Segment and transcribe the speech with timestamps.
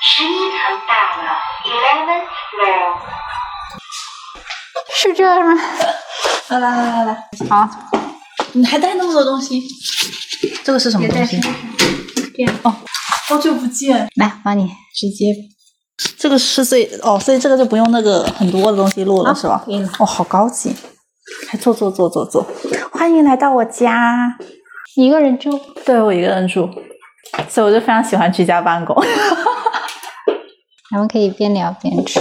[0.00, 1.28] 十一层到了
[1.64, 2.98] ，eleventh floor。
[4.94, 5.60] 是这样吗？
[6.48, 7.68] 来来来来来，好，
[8.52, 9.62] 你还带那么多东西？
[10.64, 11.40] 这个是什么东西？
[12.62, 12.74] 哦，
[13.28, 14.70] 好久不见，来帮你。
[14.94, 15.34] 直接。
[16.16, 19.62] 这个是最哦，所以这个就不用那个很多的东西录了、是吧？
[19.64, 20.74] 可以了哦，好高级。
[21.52, 22.46] 来坐坐坐坐坐，
[22.92, 24.36] 欢迎来到我家。
[24.96, 25.60] 你一个人住？
[25.84, 26.70] 对我一个人住，
[27.48, 28.96] 所以我就非常喜欢居家办公。
[30.90, 32.20] 咱们可以边聊边吃。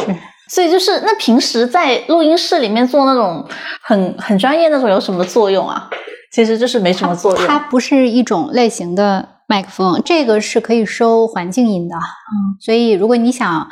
[0.50, 3.46] 所以就是那平时在录音室里面做那种
[3.82, 5.90] 很很专业那种有什么作用啊？
[6.32, 7.48] 其实就是没什么作用。
[7.48, 11.96] 它不是一种类型的麦克风，这个是可以收环境音的。
[11.96, 13.68] 嗯，所以如果你想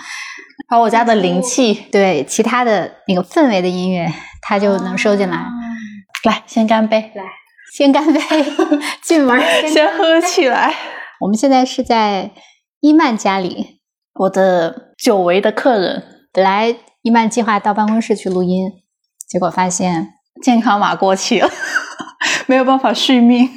[0.67, 5.45] 把我家的灵气，对其他的那个氛围的音乐，它就能收进来。
[6.23, 7.23] 来先干杯， 来
[7.73, 8.19] 先干杯，
[9.01, 10.73] 进门儿先喝起来。
[11.21, 12.31] 我们现在是在
[12.81, 13.79] 伊曼家里，
[14.15, 18.71] 我的久违的客人，本来一曼计划到办公室去录音，
[19.27, 21.49] 结果发现健康码过期了，
[22.47, 23.49] 没有办法续命，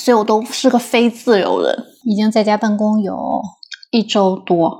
[0.00, 1.84] 所以我都是个非自由人。
[2.04, 3.42] 已经在家办公有。
[3.90, 4.70] 一周多，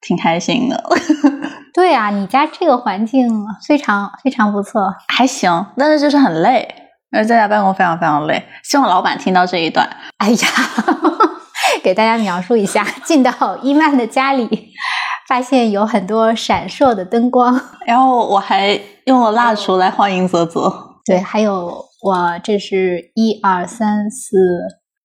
[0.00, 0.84] 挺开心的，
[1.74, 3.28] 对啊，你家这个环境
[3.66, 4.80] 非常非常不错。
[5.08, 6.72] 还行，但是就是很累，
[7.10, 8.40] 因为在家办公非常非常累。
[8.62, 9.88] 希望老板听到这一段。
[10.18, 10.48] 哎呀，
[11.82, 14.72] 给大家描述一下，进到伊曼的家里，
[15.28, 20.72] 发现有很多闪烁的灯光，然后我还用了蜡烛来欢迎泽泽。
[21.04, 24.36] 对，还有我这是一二三四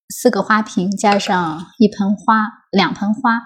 [0.10, 3.42] 四个花瓶，加上一盆花，两盆花，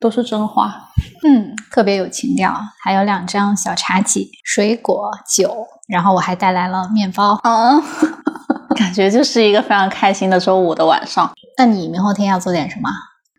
[0.00, 0.90] 都是真花，
[1.24, 2.52] 嗯，特别有情调。
[2.82, 7.38] 还有两张小茶几，水果、酒，然后我还带来了面包。
[7.44, 7.80] 嗯，
[8.76, 12.88] 感觉就是一个非常开心的周五的晚上，那你明后天要做点什么？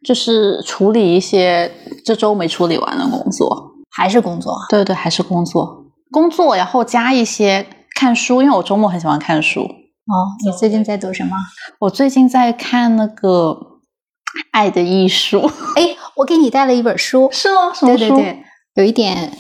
[0.03, 1.71] 就是处理一些
[2.05, 3.71] 这周没处理完的工作。
[3.89, 4.55] 还是工作？
[4.69, 7.65] 对对，还是工作，工作，然后加一些
[7.95, 9.61] 看书，因为我周末很喜欢看书。
[9.61, 10.14] 哦，
[10.45, 11.36] 你最近在读什么？
[11.80, 13.58] 我最近在看那个
[14.52, 15.39] 《爱的艺术》，
[15.75, 17.73] 哎，我给你带了一本书，是吗？
[17.73, 17.99] 什么书？
[17.99, 18.43] 对对对，
[18.75, 19.31] 有一点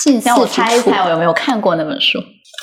[0.00, 2.18] 近似让我猜一猜，我有没有看过那本书？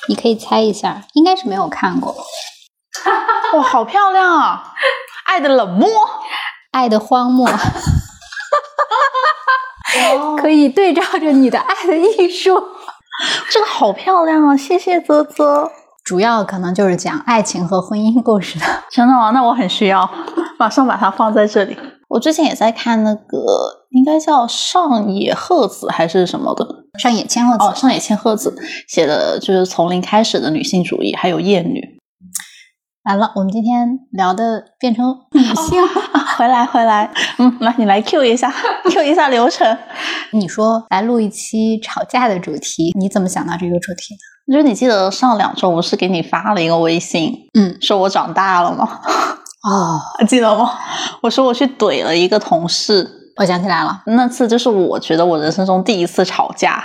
[0.07, 2.15] 你可以猜一下，应该是没有看过
[3.57, 4.73] 《哇，好漂亮啊！
[5.25, 5.87] 爱的冷漠，
[6.71, 7.47] 爱的荒漠
[10.37, 12.51] 》，可以对照着你的《爱的艺术》，
[13.51, 14.57] 这个好漂亮啊！
[14.57, 15.71] 谢谢泽泽。
[16.03, 18.65] 主要可能就是讲爱情和婚姻故事的。
[18.89, 19.31] 真的吗？
[19.31, 20.09] 那我很需要，
[20.57, 21.77] 马上把它放在这里。
[22.07, 23.37] 我之前也在看那个，
[23.91, 26.65] 应该叫上野鹤子还是什么的
[26.97, 28.55] 上野千鹤子，哦，上野千鹤子
[28.87, 31.81] 写的就是从零开始的女性主义，还有厌女。
[33.03, 35.81] 完了，我们今天聊的变成女性。
[36.37, 37.09] 回来回来，
[37.39, 38.53] 嗯，来你来 Q 一下
[38.91, 39.77] ，Q 一下流程。
[40.33, 44.53] 你说来录一期吵架的主题，你怎么想到这个主题的？
[44.53, 48.99] 就是你记得上两周我是给你发了一个微信，嗯，说我长大了吗？
[49.67, 50.69] 哦， 记得吗？
[51.21, 56.83] 我说我去怼了一个同事，我想起来了，那次就是我觉得我人生中第一次吵架，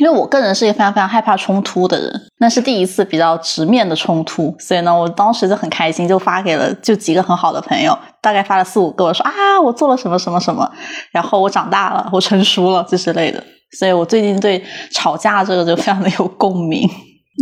[0.00, 10.70] 因为我个人是一个非常非常害怕冲突的人，那是第一次比较直面的冲突，所以呢，我当时就很开心，就发给了就几个很好的朋友，大概发了四五个，我说啊，我做了什么什么什么，
[11.12, 13.44] 然后我长大了，我成熟了，这之类的，
[13.78, 16.88] 所以我最近对吵架这个就非常的有共鸣。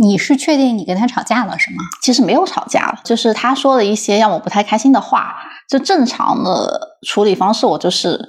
[0.01, 1.77] 你是确定你跟他吵架了是吗？
[2.01, 5.35] 其实没有吵架了，就是他说了一些让我不太开心的话，
[5.69, 8.19] 就正常的处理方式，我就是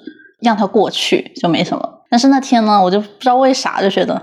[0.41, 1.89] 让他过去就没什么。
[2.11, 4.21] 但是那天呢，我就不知道为啥就觉得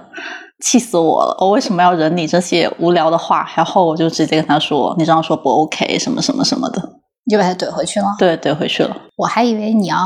[0.64, 3.50] 气死我了，我为什么要忍你这些无聊的话？
[3.56, 6.82] 然后我就直接跟他说，你这样说不 OK，什么什么什么的，
[7.26, 8.06] 你就把他怼回去了。
[8.18, 8.96] 对怼回去了。
[9.18, 9.98] 我还以为你要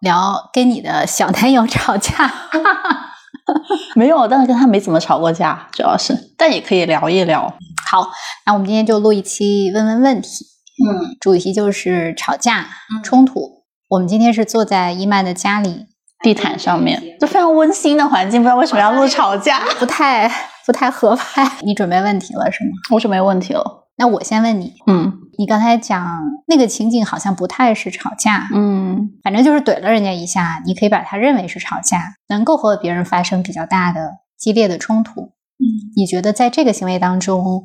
[0.00, 2.30] 聊跟你的小男友吵架，
[3.96, 7.52] 没有，但是跟他没怎么吵过架，主要是，但也可以聊一聊。
[7.90, 8.10] 好，
[8.46, 10.44] 那我们今天就录一期问问问题，
[10.86, 12.66] 嗯，主题就是吵架、
[13.02, 13.64] 冲突。
[13.88, 15.86] 我们今天是坐在伊曼的家里，
[16.22, 19.60] 地毯上面就非常温馨的环境，不知道为什么要录 吵架。
[19.78, 20.30] 不太
[20.64, 21.50] 不太合拍。
[21.66, 22.70] 你准备问题了是吗？
[22.92, 23.79] 我准备问题了。
[24.00, 35.20] 那我先问你，嗯你刚才讲那个情景好像不太是吵架，嗯反正就是怼了人家一下，你可以把它认为是吵架，能够和别人发生比较大的激烈的冲突。
[35.58, 35.64] 嗯，
[35.94, 37.62] 你觉得在这个行为当中，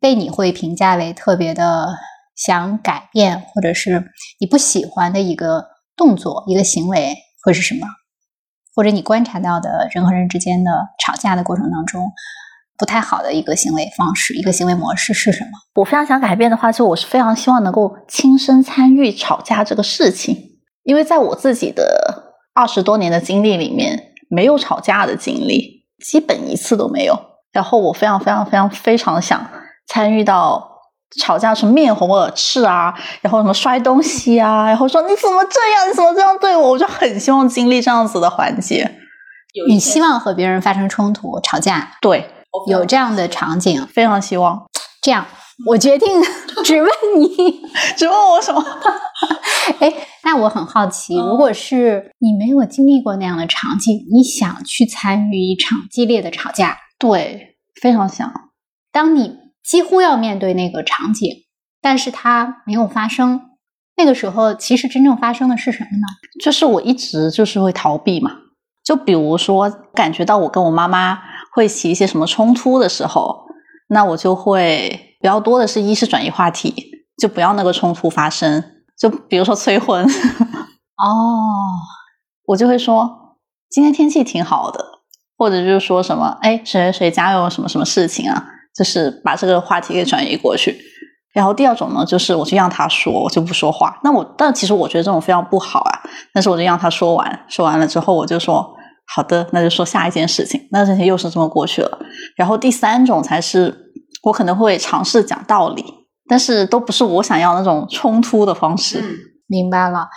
[0.00, 1.94] 被你会评价为特别的
[2.34, 4.10] 想改变，或者是
[4.40, 7.86] 你不喜欢的一个动作、一个行为会是什么？
[8.74, 12.10] 或者你观察到的人和人之间的吵架的过程当中，
[12.78, 15.50] 不太好的一个行为方式、一个行为模式是什么？
[15.74, 20.36] 我非常想改变的话，就我是非常希望能够亲身参与吵架这个事情，
[20.82, 27.18] 因为在我自己的二十多年的经历里面没有吵架的经历，基本一次都没有。
[27.52, 29.48] 然后我非常非常非常非常想
[29.86, 30.68] 参与到
[31.20, 38.98] 吵架是面红耳赤啊，然后什么摔东西啊，然后说你怎么这样，你怎么这样对我，我就很希望经历这样子的环节。
[39.68, 42.28] 你希望和别人发生冲突、吵架，对，
[42.68, 44.64] 有这样的场景，非常希望。
[45.02, 45.26] 这样，
[45.66, 46.08] 我决定
[46.64, 47.62] 只问你，
[47.96, 48.64] 只问我什么？
[49.80, 49.92] 哎，
[50.22, 58.30] 那我很好奇，如果是你没有经历过那样的场景，你想去参与一场激烈的吵架，对，非常想。
[58.92, 61.28] 当你几乎要面对那个场景，
[61.82, 63.40] 但是它没有发生，
[63.96, 66.06] 那个时候其实真正发生的是什么呢？
[66.42, 68.30] 就是我一直就是会逃避嘛。
[68.84, 71.18] 就比如说，感觉到我跟我妈妈
[71.54, 73.46] 会起一些什么冲突的时候，
[73.88, 76.74] 那我就会比较多的是一是转移话题，
[77.18, 78.62] 就不要那个冲突发生。
[78.98, 80.08] 就比如说催婚，哦，
[82.46, 83.36] 我就会说
[83.68, 84.84] 今天天气挺好的，
[85.36, 88.46] 或者就是说什么，哎，谁谁谁家有什么什么事情啊，
[88.76, 90.78] 就是把这个话题给转移过去。
[91.32, 93.98] 然后第二种呢，就是我就让他说，我就不说话。
[94.04, 96.00] 那我，但其实我觉得这种非常不好啊。
[96.32, 98.72] 但是我就让他说完，说完了之后，我就说
[99.06, 100.60] 好的，那就说下一件事情。
[100.70, 101.98] 那事情又是这么过去了。
[102.36, 103.92] 然后第三种才是
[104.22, 105.84] 我可能会尝试讲道理，
[106.28, 109.02] 但是都不是我想要那种冲突的方式。
[109.46, 110.08] 明白了。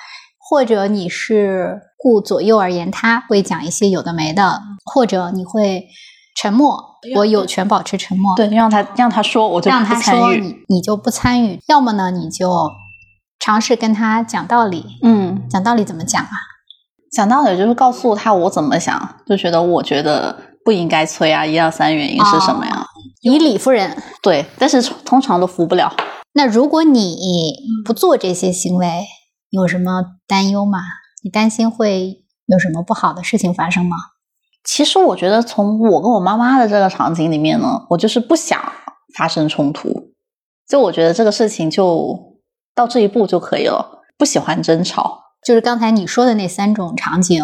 [0.50, 5.86] 或者你是顾左右而言他，会讲一些有的没的，或者你会
[6.40, 6.81] 沉默，
[7.18, 8.33] 我有权保持沉默。
[8.38, 10.19] 对，让他让他说，我就让他不参与。
[10.19, 12.72] 说你你就不参与，要么呢你就
[13.42, 14.86] 尝试跟他讲道理。
[15.04, 16.31] 嗯，讲道理怎么讲啊？
[17.12, 22.86] 讲道理就是告诉他我怎么想，就觉得我觉得不应该催啊，一二三原因是什么呀？
[23.21, 23.95] 以理服人。
[24.21, 25.92] 对，但是通常都服不了。
[26.33, 27.54] 那如果你
[27.86, 29.06] 不做这些行为，
[29.50, 30.80] 有什么担忧吗？
[31.24, 33.98] 你担心会有什么不好的事情发生吗？
[34.63, 38.62] 其实我觉得，从我跟我妈妈的这个场景里面呢，我就是不想
[39.15, 40.12] 发生冲突。
[40.68, 42.38] 就我觉得这个事情就
[42.75, 45.21] 到这一步就可以了，不喜欢争吵。
[45.48, 47.42] 就是刚才你说的那三种场景，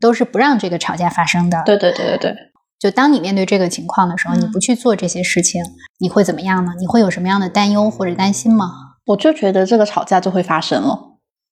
[0.00, 1.62] 都是不让这个吵架发生的。
[1.64, 2.34] 对对对对对，
[2.80, 5.62] 就当你面对这个情况的时候，嗯你不去做这些事情，
[6.00, 6.72] 你会怎么样呢？
[6.80, 8.72] 你会有什么样的担忧或者担心吗？
[9.04, 10.98] 我就觉得这个吵架就会发生了。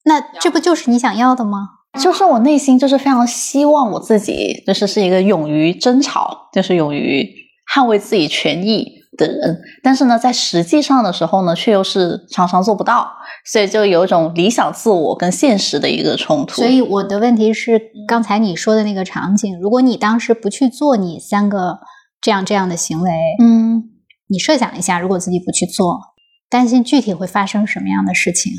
[0.05, 1.69] 那这不就是你想要的吗？
[2.03, 7.25] 就是我内心就是非常希望我自己就是是一个勇于争吵，就是勇于
[7.73, 8.85] 捍卫自己权益
[9.17, 13.09] 的人，但是呢，在实际上的时候呢，却又是常常做不到，
[13.45, 16.57] 所以就有一种理想自我跟现实的一个冲突。
[16.57, 21.81] 所以我的问题是，刚才你说的那个场景，如果你当时不去做你三个
[22.21, 23.11] 这样这样的行为，
[23.41, 23.91] 嗯，
[24.29, 26.01] 你设想一下，如果自己不去做，
[26.49, 28.53] 担心具体会发生什么样的事情？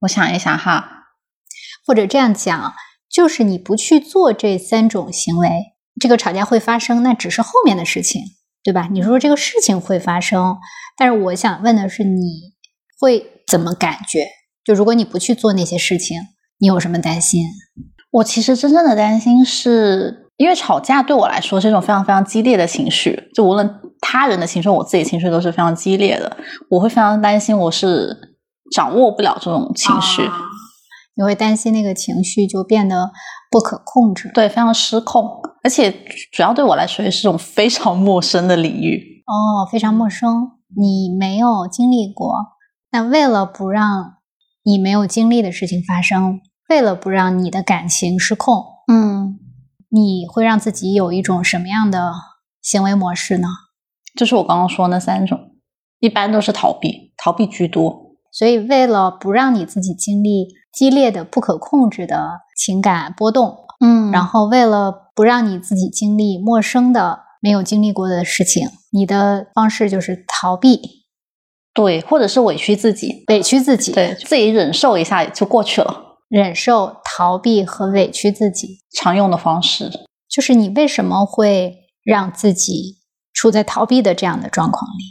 [0.00, 0.86] 我想一想哈，
[1.86, 2.74] 或者这样讲，
[3.10, 5.48] 就是你不去做这三种行为，
[5.98, 8.20] 这个吵架会发生，那只是后面的事情，
[8.62, 8.88] 对吧？
[8.92, 10.58] 你说这个事情会发生，
[10.98, 12.52] 但是我想问的是，你
[13.00, 14.26] 会怎么感觉？
[14.64, 16.18] 就如果你不去做那些事情，
[16.58, 17.44] 你有什么担心？
[18.10, 26.36] 我其实真正的担心是因为吵架对我来说是一种非常非常激烈的情绪，就无论他人的情绪，我自己情绪都是非常激烈的，
[26.70, 28.16] 我会非常担心我是
[28.74, 30.22] 掌握不了这种情绪。
[31.16, 33.12] 你会担心那个情绪就变得
[33.50, 34.30] 不可控制。
[34.34, 35.30] 对，非常失控，
[35.62, 35.92] 而且
[36.32, 39.22] 主要对我来说也是一种非常 陌生的领域。
[39.26, 42.34] 哦，非常陌生，你没有经历过。
[42.94, 44.18] 那为了不让
[44.62, 49.36] 你没有经历的事情发生，为了不让你的感情失控，嗯，
[49.90, 52.12] 你会让自己有一种什么样的
[52.62, 53.48] 行为模式呢？
[54.16, 55.36] 就是我刚刚说那三种，
[55.98, 58.14] 一般都是逃避，逃避居多。
[58.30, 71.03] 所以，为了不让你自己经历激烈的、不可控制的情感波动，嗯然后为了不让你自己经历陌生的、没有经历过的事情，你的方式就是逃避、
[71.74, 78.78] 对，或者是委屈自己，委屈自己，对自己忍受一下就过去了，忍受、逃避和委屈自己。
[78.94, 79.90] 常用的方式。
[80.30, 82.98] 就是你为什么会让自己
[83.32, 85.04] 处在逃避的这样的状况里？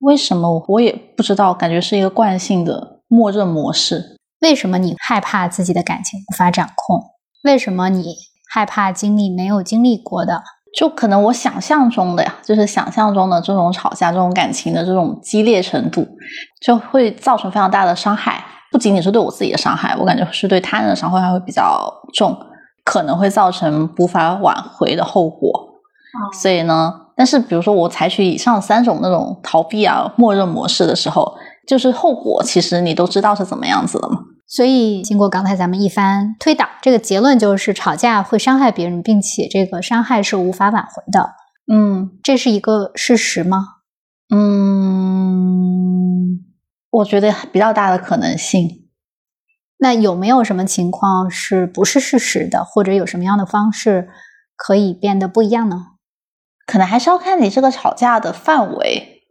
[0.00, 4.16] 为什么我也不知道，感觉是一个惯性的默认模式。
[4.40, 7.02] 为什么你害怕自己的感情无法掌控？
[7.44, 8.14] 为什么你
[8.50, 10.42] 害怕经历没有经历过的？
[10.76, 16.06] 就可能我想象中的呀，就是想象中的这种吵架、这种感情的这种激烈程度，
[16.60, 18.44] 就会造成非常大的伤害。
[18.70, 22.36] 不仅仅是对我自己的伤害，我感觉是对他人的伤害还会比较重，
[22.84, 25.68] 可能会造成无法挽回的后果。
[26.34, 31.34] 所以呢，但是比如说我采取以上三种那种逃避啊、默认模式的时候，
[31.66, 34.18] 就是后果其实你都知道是怎么样子的嘛。
[34.48, 41.32] 所以经过刚才咱们一番推导，这个结论就是吵架会伤害别人，并且这个伤害是无法挽回的。
[41.70, 43.66] 嗯这是一个事实吗？
[44.34, 45.66] 嗯，
[46.90, 48.86] 我觉得比较大的可能性。
[49.80, 54.08] 那有没有什么情况是不是事实的，或者有什么样的方式
[54.56, 55.88] 可以变得不一样呢？
[56.66, 59.22] 可能还是要看你这个吵架的范围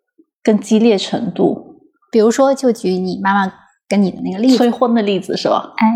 [0.41, 1.81] 跟激烈程度。
[2.11, 3.51] 比如说，就举你妈妈
[3.87, 5.73] 跟你的那个例子，催婚的例子是吧？
[5.77, 5.93] 哎，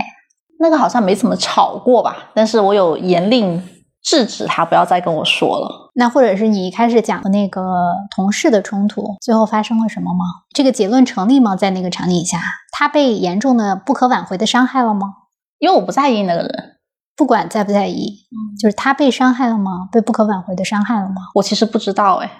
[0.59, 3.61] 那个好像没怎么吵过吧，但是我有严令
[4.01, 5.91] 制止他不要再跟我说了。
[5.95, 7.61] 那或者是你一开始讲的那个
[8.15, 10.25] 同事的冲突，最后发生了什么吗？
[10.53, 11.55] 这个结论成立吗？
[11.55, 12.39] 在那个场景下，
[12.71, 15.07] 他被严重的、不可挽回的伤害了吗？
[15.59, 16.77] 因为我不在意那个人，
[17.15, 18.25] 不管在不在意，
[18.59, 19.89] 就是他被伤害了吗？
[19.91, 21.15] 被不可挽回的伤害了吗？
[21.35, 22.31] 我其实不知道哎，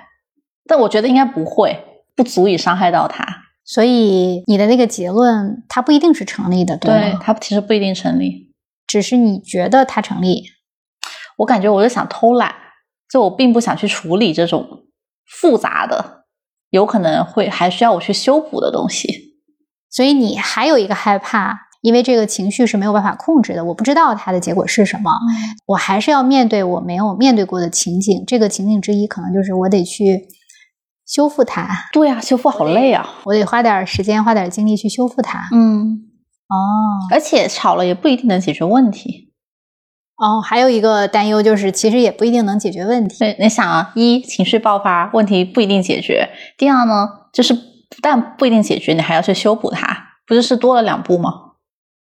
[0.66, 3.24] 但我觉得应该不会，不足以伤害到他。
[3.64, 7.00] 所以你的那个结论，它不一定是成立的，对吗？
[7.00, 8.52] 对它其实不一定成立。
[8.88, 10.44] 只是你觉得它成立。
[11.38, 12.54] 我感觉我是想偷懒，
[13.10, 14.84] 就我并不想去处理这种
[15.26, 16.26] 复杂的，
[16.72, 19.38] 有可能会还需要我去修补的东西。
[19.90, 25.12] 所以你还有一个害怕，因为这个情绪是没有办法控制的，我不知道它的结果是什么，
[25.68, 28.24] 我还是要面对我没有面对过的情景。
[28.28, 30.28] 这个情景之一，可能就是我得去
[31.12, 33.06] 修复它，对呀、修复好累啊。
[33.26, 35.50] 我得花点时间、花点精力去修复它。
[35.52, 36.04] 嗯，
[36.48, 36.56] 哦
[37.12, 39.34] 而且吵了也不一定能解决问题。
[40.16, 43.20] 哦，还有一个担忧就是，其实也不一定能解决问题。
[43.20, 49.86] 对，你想啊，一情绪爆发，问题不一定解决；第二呢，就是不但不一定解决，你还要去修补它，
[50.26, 51.32] 不就是多了两步吗？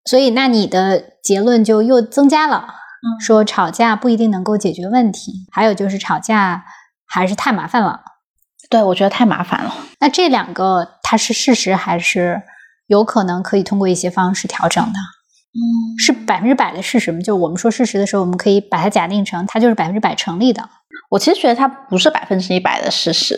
[0.04, 2.66] 所以，那你的结论就又增加了，
[3.18, 6.64] 说吵架不一定能够解决问题，还有就是吵架
[7.06, 8.00] 还是太麻烦了。
[8.70, 9.74] 对，我觉得太麻烦了。
[9.98, 12.40] 那这两个它是事实，还是
[12.86, 14.98] 有可能可以通过一些方式调整的？
[15.52, 17.18] 嗯，是百分之百的事实吗？
[17.20, 20.68] 就我们说事实的时候，我们可以把它假定成它就是百分之百成立的。
[21.10, 23.36] 我其实觉得它不是百分之一百的事实，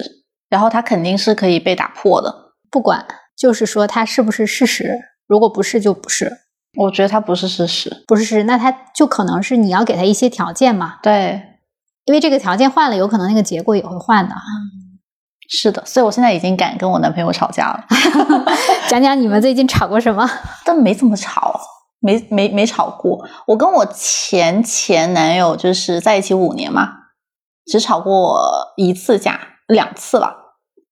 [0.50, 2.52] 然后它肯定是可以被打破的。
[2.70, 6.30] 不管，就是说它是不是事实，如果不是就不是，
[6.76, 8.04] 我觉得它不是事实。
[8.06, 11.42] 不是事实，那它就可能是你要给它一些条件嘛，对，
[12.04, 14.34] 因为这个条件换了，有可能那个结果也会换的。
[15.48, 17.84] 是的，所以我现在已经敢跟我男朋友吵架了，
[18.88, 20.28] 讲讲你们最近吵过什么？
[20.64, 21.60] 但没怎么吵，
[22.00, 23.22] 没没没吵过。
[23.46, 26.88] 我跟我前前男友就是在一起五年嘛，
[27.66, 28.40] 只吵过
[28.76, 30.34] 一次架，两次吧。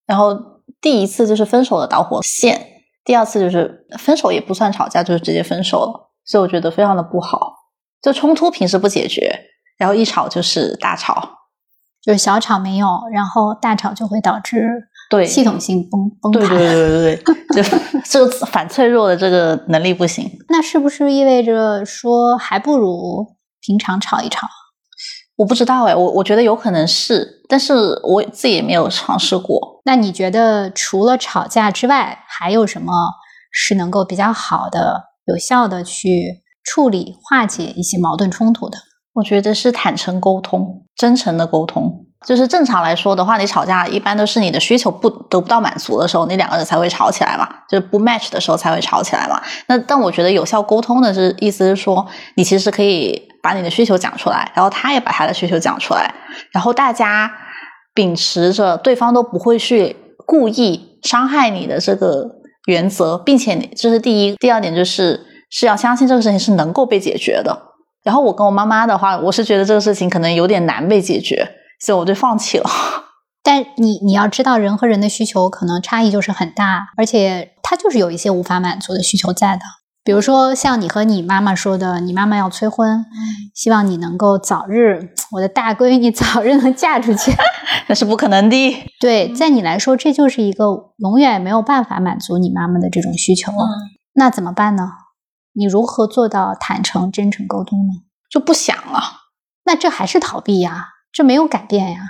[0.07, 0.37] 然后
[0.81, 6.11] 第一次就是分手的导火线，第二次就是分手也不算吵架，就是直接分手了。
[6.25, 7.55] 所以我觉得非常的不好，
[8.03, 9.47] 就冲突平时不解决，
[9.79, 11.40] 然后一吵就是大吵。
[12.03, 14.69] 就是小吵没有，然后大吵就会导致
[15.11, 16.57] 对，系统性崩崩对盘。
[16.57, 17.17] 对 对对对
[17.53, 20.31] 对，就 这个反脆弱的这个能力不行。
[20.49, 24.49] 那是不是意味着说，还不如平常吵一吵？
[25.37, 27.73] 我不知道哎，我我觉得有可能是，但是
[28.05, 29.81] 我自己也没有尝试过。
[29.85, 32.93] 那你觉得除了吵架之外，还有什么
[33.51, 38.77] 是能够比较好的、有效的去处理、化解一些矛盾冲突的？
[39.15, 42.05] 我觉得是坦诚沟通，真诚的沟通。
[42.27, 49.41] 就是正常来说的话，你吵架一般都是你的需求不得不到满足的时候，你两个人才会吵起来嘛，就是不 match 的时候才会吵起来嘛。
[49.69, 56.15] 那但我觉得有效沟通的是意思是说，你其实可以把你的需求讲出来，然后他也把他的需求讲出来，
[56.53, 57.33] 然后大家
[57.95, 62.27] 秉持着对方都不会去故意伤害你的这个
[62.67, 67.70] 原则，并且这是第一，第二点就是是要相信这个事情是能够被解决的。
[68.03, 71.49] 然后我跟我妈妈的话，我是觉得这个事情可能有点难被解决，
[71.81, 72.69] 所以我就放弃了。
[73.43, 79.63] 但你你要知道，人和人的需求可能差异就是很大，而且他就是有一些无法满足的需求在的。
[80.03, 83.05] 比如说，像你和你妈妈说的，你妈妈要催婚，
[83.55, 87.31] 希望你能够早日，我的大闺女早日能嫁出去。
[87.87, 88.77] 那是不可能的。
[88.99, 93.53] 对，在你来说，这就是一个永远没有办法满足你妈妈的这种需求。
[94.15, 94.89] 那怎么办呢？
[95.61, 97.93] 你如何做到坦诚、真诚沟通呢？
[98.31, 99.03] 就不想了。
[99.65, 102.01] 那这还是逃避呀，这没有改变呀，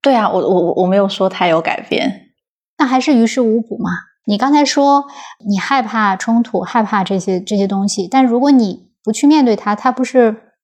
[0.00, 2.30] 对啊，我我我没有说他有改变。
[2.78, 3.90] 那还是于事无补嘛。
[4.24, 5.04] 你刚才说
[5.46, 10.54] 你害怕冲突，害怕这些这些东西，但如果你不去面对它，它不是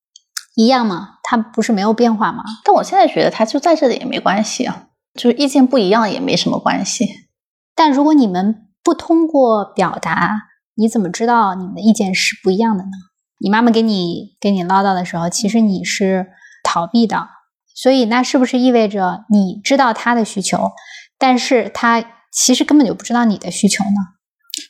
[0.57, 1.19] 一样吗？
[1.25, 2.43] 它不是没有变化吗？
[2.65, 7.07] 但我现在觉得他就在这里也没关系啊，就是意见不一样也没什么关系。
[7.75, 10.31] 但如果你们不通过表达，
[10.77, 12.91] 你怎么知道你们的意见是不一样的呢？
[13.41, 16.29] 你妈妈给你给你唠叨的时候，其实你是
[16.63, 17.29] 逃避的，
[17.75, 20.73] 所以那是不是意味着你知道她的需求，
[21.19, 23.91] 但是她其实根本就不知道你的需求呢？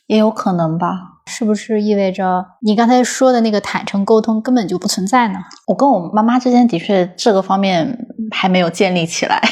[0.07, 1.13] 也有可能吧。
[1.27, 5.39] 是不是意味着你刚才说的那个坦诚沟通根本就不存在呢？
[5.65, 7.97] 我跟我妈妈之间的确这个方面
[8.29, 9.41] 还没有建立起来，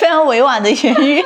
[0.00, 1.22] 非常委婉的言语。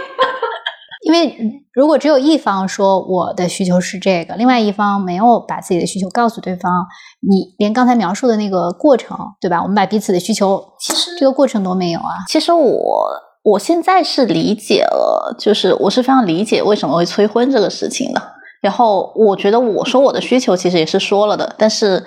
[1.02, 6.86] 因为如果只有一方说我的需求是这个，另外一方没有把自己的需求告诉对方，
[7.20, 9.60] 你连刚才描述的那个过程，对吧？
[9.60, 12.22] 我们把彼此的需求，其实这个过程都没有啊。
[12.28, 13.08] 其实我
[13.42, 18.22] 我现在是理解了，就是我是非常理解为什么会催婚这个事情的。
[18.60, 22.04] 然后我觉得我说我的需求其实也是说了的，但是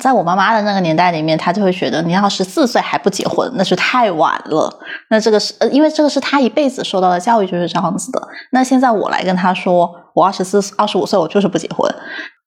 [0.00, 4.80] 在我妈妈的那个年代里面，她就会觉得你要十四岁还不结婚，那是太晚了。
[5.10, 8.20] 那这个是呃，因为这个是她一辈子受到的教育就是这样子的。
[8.50, 11.88] 那现在我来跟她说，我二十四、二十五岁，我就是不结婚。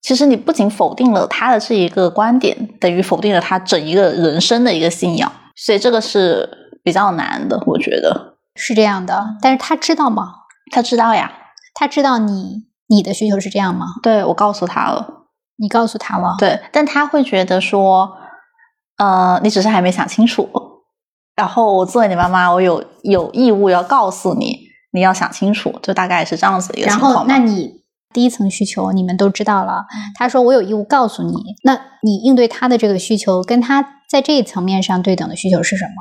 [0.01, 6.49] 其实你不仅否定了她的这一个观点，等于否定了她整一个人生的一个信仰，所以这个是
[6.83, 9.23] 比较难的，我觉得是这样的。
[9.41, 10.33] 但是她知道吗？
[10.71, 11.31] 她知道呀，
[11.73, 12.65] 她知道你。
[12.89, 13.87] 你的需求是这样吗？
[14.03, 15.22] 对，我告诉他了。
[15.57, 16.35] 你告诉他了。
[16.37, 18.11] 对，但他会觉得说，
[18.97, 20.49] 呃，你只是还没想清楚。
[21.35, 24.59] 然后我作为你妈妈，我有有义务要告诉你，
[24.91, 25.73] 你要想清楚。
[25.81, 27.11] 就大概是这样子一个情况。
[27.11, 27.81] 然后，那你
[28.13, 29.85] 第一层需求你们都知道了。
[30.15, 31.33] 他说我有义务告诉你，
[31.63, 35.91] 那你应对他的这个需求，跟他在这一层面上对等的需求是什么？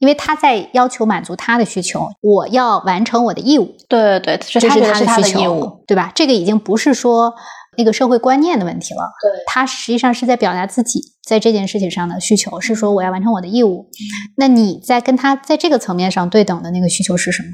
[0.00, 3.76] 因为他在要求满足他的需求，我要完成我的义务。
[3.86, 6.10] 对对对，这是他的义务，对吧？
[6.14, 7.34] 这个已经不是说
[7.76, 9.12] 那个社会观念的问题了。
[9.22, 13.88] 对，他实际上是在表达自己在这件事情上的需求，是说我要完成我的义务。
[14.36, 17.48] 那你在跟他在这个层面上对等的那个需求是什么？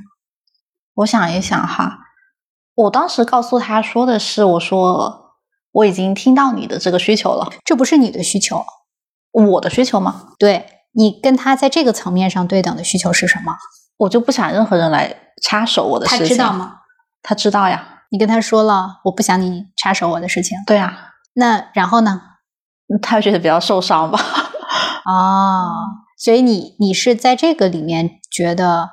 [0.95, 1.99] 我想一想哈，
[2.75, 5.37] 我当时告诉他说的是，我说
[5.73, 8.65] 我已经听到你的这个需求了，这不是你的需求，
[9.33, 10.29] 我的需求吗？
[10.39, 10.67] 对。
[10.99, 13.55] 你跟他在这个层面上对等的需求是什么？
[13.99, 16.25] 我就不想任何人来插手我的事情。
[16.27, 16.77] 他知道吗？
[17.23, 17.96] 他知道呀。
[18.11, 20.57] 你跟他说了，我不想你插手我的事情。
[20.67, 21.13] 对啊。
[21.35, 22.23] 那然后呢？
[23.03, 24.19] 他觉得比较受伤吧。
[25.05, 25.85] 哦，
[26.17, 28.91] 所以你你是在这个里面觉得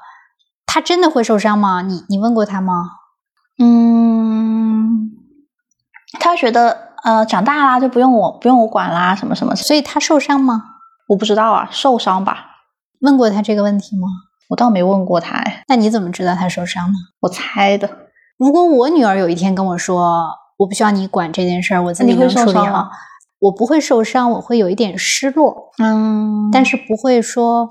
[0.65, 1.81] 他真的会受伤吗？
[1.83, 2.89] 你你问过他吗？
[3.59, 5.11] 嗯，
[6.19, 10.63] 他觉得呃长大啦就不用我不用我管啦什么什么，所以他受伤吗？
[11.09, 12.47] 我不知道啊，受伤吧？
[13.01, 14.07] 问过他这个问题吗？
[14.49, 15.63] 我倒没问过他哎。
[15.67, 16.93] 那你怎么知道他受伤呢？
[17.21, 18.02] 我猜的。
[18.43, 20.27] 如果我女儿有一天跟我说，
[20.57, 22.89] 我不需要你管这件事儿，我自己能处理好，
[23.39, 25.71] 我不会受伤，我会有一点失落。
[25.81, 27.69] 嗯，但是不会说，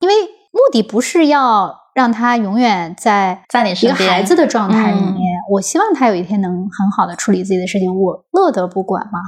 [0.00, 0.14] 因为
[0.50, 5.20] 目的不是要让他永远在在你一个孩子的状态里面。
[5.52, 9.20] 我希望他有一天能很好的处理自己的事情，我乐得不管嘛。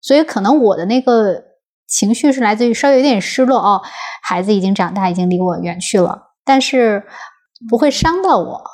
[0.00, 1.52] 所以可能我的那个。
[1.88, 3.82] 情绪是来自于稍微有点失落哦，
[4.22, 7.04] 孩子已经长大，已经离我远去了，但是
[7.68, 8.64] 不会伤到我。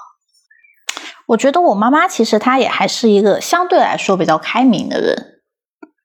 [1.29, 5.41] 我觉得我妈妈其实她也还是一个相对来说比较开明的人。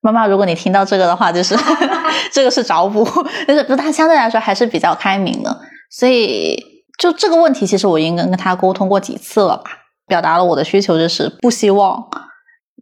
[0.02, 1.56] 妈妈，如果你听到这个的话，就是
[2.32, 3.08] 这个是找补，
[3.48, 5.62] 但是不，她相对来说还是比较开明的。
[5.90, 6.58] 所以
[7.00, 9.72] 就这个问题，其实我应该跟她沟通过几次了吧，
[10.08, 12.06] 表达了我的需求，就是不希望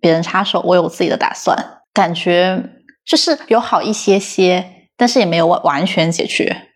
[0.01, 1.56] 别人插手，我有自己的打算，
[1.93, 2.63] 感觉。
[3.04, 6.69] 就是有好一些些，但是也没有完完全解决。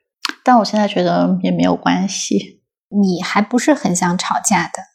[0.43, 2.61] 但我现在觉得也没有关系。
[2.89, 4.94] 你还不是很想吵架的？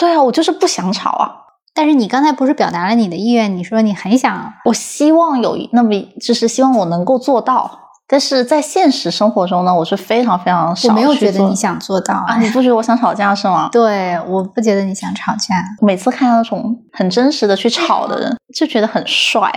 [0.00, 1.30] 对啊，我就是不想吵啊。
[1.74, 3.54] 但是你刚才不是表达了你的意愿？
[3.54, 7.78] 你说你很想，我希望有那么，就是希望我能够做到。
[8.08, 10.88] 但是在现实生活中呢，我是非常非常少。
[10.88, 12.38] 我没有觉得你想做到啊！
[12.38, 13.68] 你不觉得我想吵架是吗？
[13.70, 15.54] 对，我不觉得你想吵架。
[15.82, 19.52] 每次看到那种很真实的去吵的人，就觉得很帅。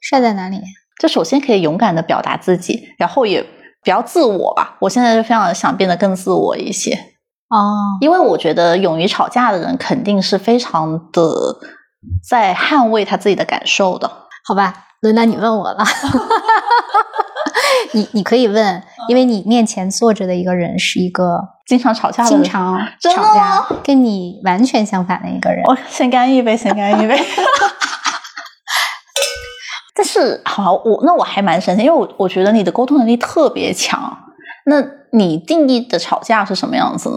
[0.00, 0.60] 帅在哪里？
[1.00, 4.76] 就首先可以勇敢的表达自己，然后也比较自我吧。
[4.82, 6.96] 我现在就非常想变得更自我一些
[7.48, 11.30] 哦，因为我觉得勇于吵架的人肯定是非常的
[12.28, 14.10] 在捍卫他自己的感受的。
[14.44, 15.84] 好吧，轮到你问我了。
[17.92, 25.62] 你你可以问，因为你面前坐着的一个人是一个经常吵架、经常吵架、跟你完全相反的一个人。
[25.66, 27.16] 我先干一杯，先干一杯。
[29.94, 34.18] 但是好，我那我还蛮神奇，因为我我觉得你的沟通能力特别强。
[34.68, 34.82] 那
[35.16, 37.16] 你定义的吵架是什么样子呢？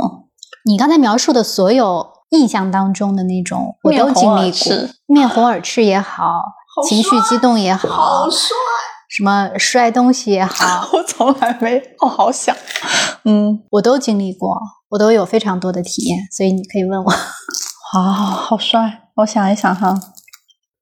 [0.66, 4.90] 你刚才描述的所有印象当中的那种，我都经历过。
[5.08, 6.44] 面红耳赤也好，
[6.88, 8.50] 情绪激动也好，好帅，
[9.10, 12.56] 什么摔东西也好， 我从来没，我好想，
[13.26, 14.56] 嗯，我都经历过，
[14.90, 17.12] 我都有非常多的体验，所以你可以问我。
[17.92, 19.96] 好，好帅，我想一想哈。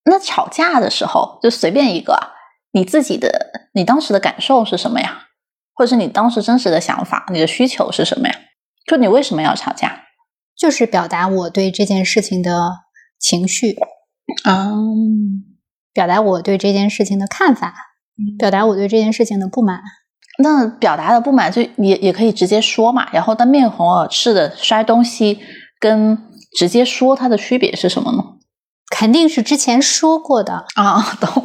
[0.03, 2.17] 那吵架的时候，就随便一个，
[2.73, 3.29] 你自己的，
[3.73, 5.26] 你当时的感受是什么呀？
[5.77, 8.35] 或者是你当时真实的想法，你的需求是什么呀？
[8.87, 10.01] 就你为什么要吵架？
[10.57, 12.71] 就是表达我对这件事情的
[13.19, 13.77] 情绪，
[14.43, 15.43] 嗯，
[15.93, 17.75] 表达我对这件事情的看法，
[18.39, 19.81] 表达我对这件事情的不满。
[20.39, 25.39] 那表达的不满就也也可以直接说嘛，然后但面红耳赤的摔东西
[25.79, 26.17] 跟
[26.57, 28.23] 直接说它的区别是什么呢？
[28.89, 31.43] 肯定是之前说过的，啊，懂。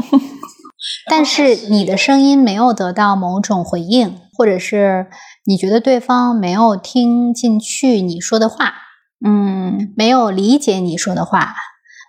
[1.10, 5.06] 但是你的声音没有得到某种回应，或者是
[5.44, 8.74] 你觉得对方没有听进去你说的话，
[9.24, 11.54] 嗯，没有理解你说的话，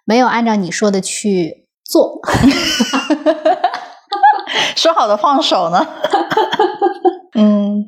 [0.05, 2.19] 没有按照你说的去做。
[4.75, 5.88] 说好的放手呢？
[7.36, 7.86] 嗯，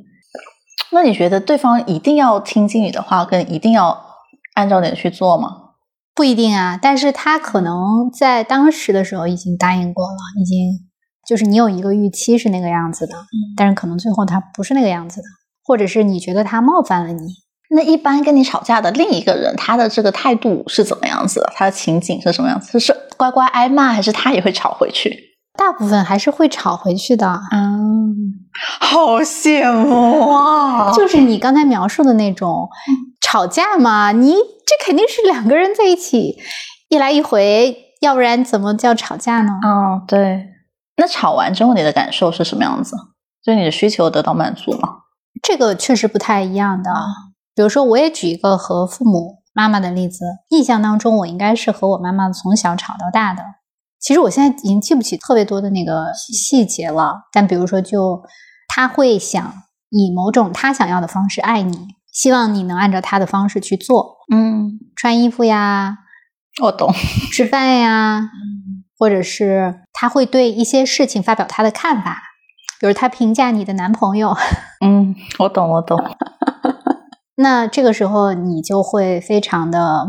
[0.91, 4.05] 那你觉得对方一定要听进你的话，跟一定要
[4.53, 5.64] 按照你的去做吗？
[6.15, 10.79] 不一定啊，但是他可能在当时的时候已经答应过了，已经
[11.27, 13.13] 就是你有一个预期是那个样子的，
[13.57, 15.27] 但是可能最后他不是那个样子的，
[15.63, 17.27] 或者是你觉得他冒犯了你。
[17.69, 21.51] 那一般跟你吵架的另一个人，他的这个态度是怎么样子的？
[21.53, 22.79] 他的情景是什么样子？
[22.79, 25.34] 是乖乖挨骂，还是他也会吵回去？
[25.57, 28.15] 大部分还是会吵回去的，嗯，
[28.79, 30.91] 好羡慕啊！
[30.93, 32.69] 就是你刚才描述的那种
[33.21, 36.37] 吵架嘛，你这肯定是两个人在一起
[36.89, 39.51] 一来一回，要不然怎么叫吵架呢？
[39.65, 40.47] 嗯，对。
[40.97, 42.95] 那吵完之后你的感受是什么样子？
[43.43, 44.89] 就你的需求得到满足吗？
[45.43, 46.91] 这个确实不太一样的。
[47.53, 53.43] 比如说，我也举一个和父母妈妈的例子，印象当中我应该是和我妈妈从小吵到大的。
[54.05, 58.21] 其实我现在已经记不起特别多的那个细节了，但比如说，就
[58.67, 59.51] 他会想
[59.89, 65.97] 以某种他想要的方式爱你，希望你能按照他的方式去做，嗯，穿衣服呀，
[66.61, 66.93] 我懂，
[67.33, 68.29] 吃饭呀，
[68.95, 72.21] 或者是他会对一些事情发表他的看法，
[72.79, 74.37] 比如他评价你的男朋友，
[74.85, 75.99] 嗯，我懂，我懂。
[77.37, 80.05] 那这个时候你就会非常的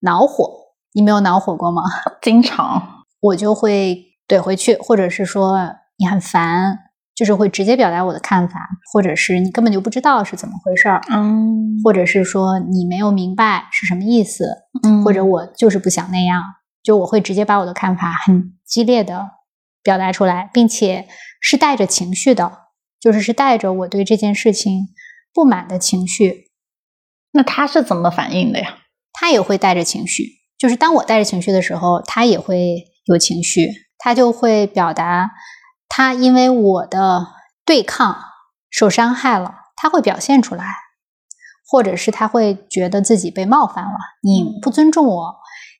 [0.00, 0.50] 恼火，
[0.94, 1.82] 你没有恼火过吗？
[2.20, 2.95] 经常。
[3.26, 5.58] 我就会怼回去，或者是说
[5.98, 6.78] 你很烦，
[7.14, 8.60] 就是会直接表达我的看法，
[8.92, 14.44] 或者是你根本就不知道是怎么回事儿，嗯，或者是说你没有明白是什么意思，
[14.82, 16.42] 嗯或者我就是不想那样，
[16.82, 19.30] 就我会直接把我的看法很激烈的
[19.82, 21.06] 表达出来，并且
[21.40, 22.52] 是带着情绪的，
[23.00, 24.88] 就是是带着我对这件事情
[25.32, 26.50] 不满的情绪，
[27.32, 28.78] 那他是怎么反应的呀？
[29.12, 30.24] 他也会带着情绪，
[30.58, 32.84] 就是当我带着情绪的时候，他也会。
[33.06, 35.32] 有情绪，他就会表达
[35.88, 37.28] 他因为我的
[37.64, 38.16] 对抗
[38.70, 40.64] 受伤害了，他会表现出来，
[41.68, 45.36] 或者是他会觉得自己被冒犯了，你不尊重我，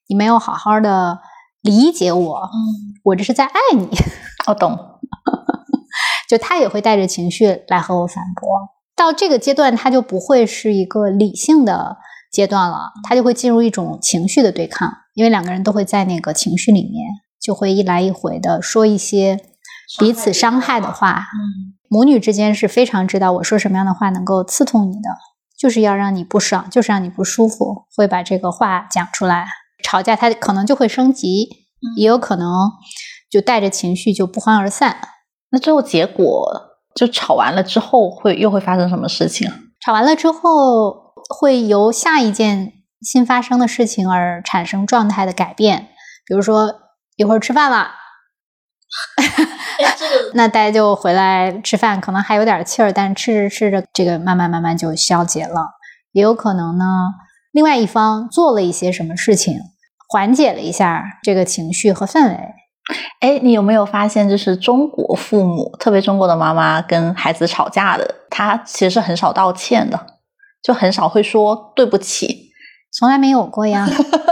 [0.08, 1.20] 你没有好好的
[1.60, 3.88] 理解我，嗯，我这是在爱你，
[4.46, 4.78] 我懂，
[6.30, 8.48] 就他也会带着情绪来和我反驳，
[8.94, 11.96] 到这个阶段他就不会是一个理性的
[12.36, 14.92] 阶段了，他就会进入一种情绪的对抗。
[15.14, 17.08] 因为两个人都会在那个情绪里面，
[17.40, 19.40] 就会一来一回的说一些
[19.98, 21.20] 彼此伤害的话。
[21.20, 25.08] 嗯，母女之间是非常知道我说什么样的话能够刺痛你的，
[25.58, 29.46] 就是要让你不爽，就是让你不舒服，会把这个话讲出来。
[29.82, 31.48] 吵架他可能就会升级，
[31.96, 32.70] 也有可能
[33.30, 34.96] 就带着情绪就不欢而散。
[35.50, 36.52] 那最后结果
[36.94, 39.50] 就吵完了之后会又会发生什么事情？
[39.80, 42.72] 吵完了之后会由下一件。
[43.02, 45.88] 新发生的事情而产生状态的改变，
[46.26, 46.74] 比如说
[47.14, 47.90] 一会儿吃饭了，
[50.32, 55.68] 那大家就回来吃饭，可能还有点气儿，但吃着吃着，这个慢慢慢慢就消解了。
[56.12, 56.84] 也有可能呢，
[57.52, 59.60] 另外一方做了一些什么事情，
[60.08, 62.38] 缓解了一下这个情绪和氛围。
[63.20, 70.15] 哎，你有没有发现，就是中国父母，特别中国的妈妈跟孩子吵架的，她其实是很少道歉的，
[70.62, 72.44] 就很少会说对不起。
[72.98, 73.86] 从来没有过呀，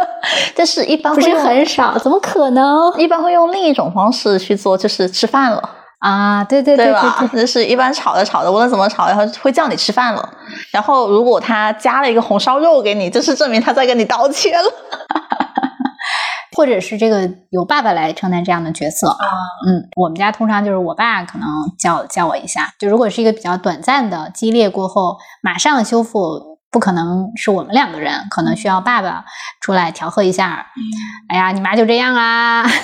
[0.57, 2.91] 但是一般不是很少，怎么可能？
[2.99, 7.29] 一般会用另一种方式去做，就是吃饭了啊，对对对吧？
[7.35, 10.27] 就是一般吵着吵着，无论怎么吵，然后会叫你吃饭了。
[10.71, 14.71] 然后如果他加了一个红烧肉给你，就是证明他在跟你道歉了，
[16.55, 19.27] 或者是这个由爸爸来承担这样的角色啊。
[19.67, 26.55] 嗯，我们家通常就是我爸可能叫叫我一下，就如果是一个比较短暂的激烈过后，马上修复。
[26.75, 29.25] 不可能是我们两个人，可能需要爸爸
[29.61, 30.67] 出来调和一下。
[31.29, 32.67] 哎呀，你妈就这样啊！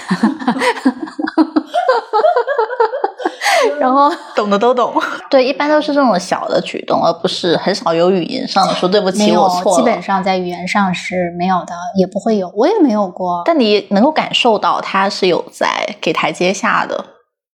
[3.79, 4.93] 然后 懂的都懂。
[5.31, 9.79] 对，一般都是这种小的举动，而不是很少有语言上的说对不起，我错了。
[9.79, 13.43] 基本上在语言上是没有的，也不会有，我也没有过。
[13.45, 17.05] 但你能够感受到他是有在给台阶下的。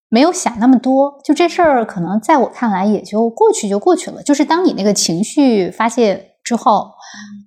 [0.08, 4.22] 没有想那么多，就这事儿可能在我看来也就过去就过去了。
[4.22, 6.92] 就是当你那个情绪发泄之后，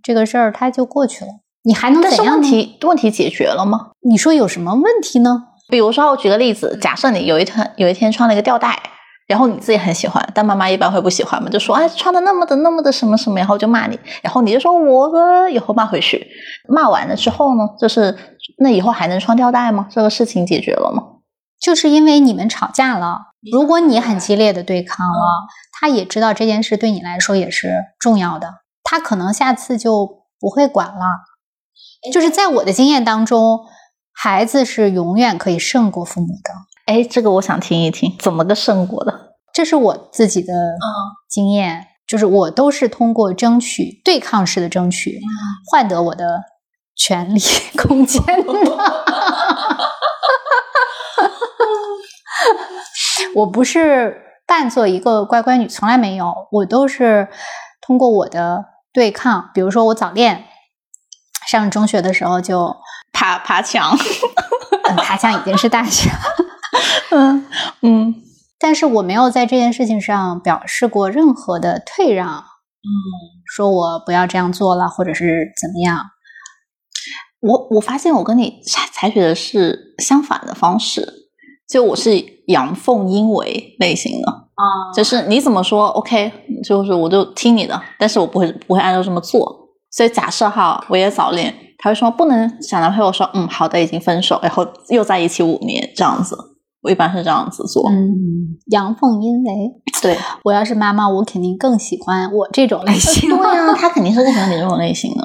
[0.04, 1.32] 这个事儿它就过去了。
[1.64, 2.32] 你还能怎样呢？
[2.34, 3.92] 问题问题解决了吗？
[4.02, 5.46] 你说有什么问题呢？
[5.70, 8.78] 比如说，我举个例子，假设你有一天有一天穿了一个吊带，
[9.28, 16.28] 然后你自己很喜欢，但妈妈一般会不喜欢嘛，就说哎穿的那么的那么的什么什么，然后就骂你，然后你就说我呃以后骂回去，
[16.68, 18.18] 骂完了之后呢，就是
[18.58, 19.88] 那以后还能穿吊带吗？
[19.92, 21.04] 这个事情解决了吗？
[21.62, 23.20] 就是因为你们吵架了。
[23.52, 25.48] 如果你很激烈的对抗了，
[25.80, 31.06] 他也知道这件事对你来说也是重要的，他可能下次就不会管了。
[32.12, 33.60] 就是在我的经验当中，
[34.22, 36.52] 孩子是永远可以胜过父母的，
[36.88, 39.38] 哎，这个我想听一听，怎么个胜过的？
[39.54, 40.54] 这是我自己的
[41.30, 41.86] 经验。
[42.06, 45.22] 就是我都是通过争取、对抗式的争取，
[45.72, 46.42] 换得我的
[46.96, 47.40] 权利
[47.78, 48.52] 空间的。
[53.36, 57.28] 我不是扮作一个乖乖女，从来没有，我都是
[57.80, 60.46] 通过我的对抗，比如说我早恋，
[61.48, 62.76] 上中学的时候就
[63.12, 63.98] 爬爬墙，
[64.90, 66.10] 嗯爬墙已经是大学，
[67.12, 67.46] 嗯
[67.82, 68.16] 嗯
[68.60, 72.88] 但是我没有在这件事情上表示过任何的退让，嗯，
[73.46, 75.98] 说我不要这样做了，或者是怎么样。
[77.42, 81.30] 我我发现我跟你采采取的是相反的方式，
[81.70, 82.12] 就我是
[82.48, 86.32] 阳奉阴违类型的，啊就是你怎么说 OK，
[86.66, 89.70] 就是我就听你的，但是我不会不会按照这么做。
[89.90, 96.38] 所以假设哈，我也早恋，他会说不能想男朋友说嗯好的已经分手，然后又在一起五年这样子，
[96.82, 97.90] 我一般是这样子做。
[97.90, 98.14] 嗯，
[98.72, 99.52] 阳奉阴违。
[100.02, 103.30] 对，我要是妈妈，我肯定更喜欢我这种类型。
[103.30, 105.24] 对呀、他肯定是更喜欢你这种类型的。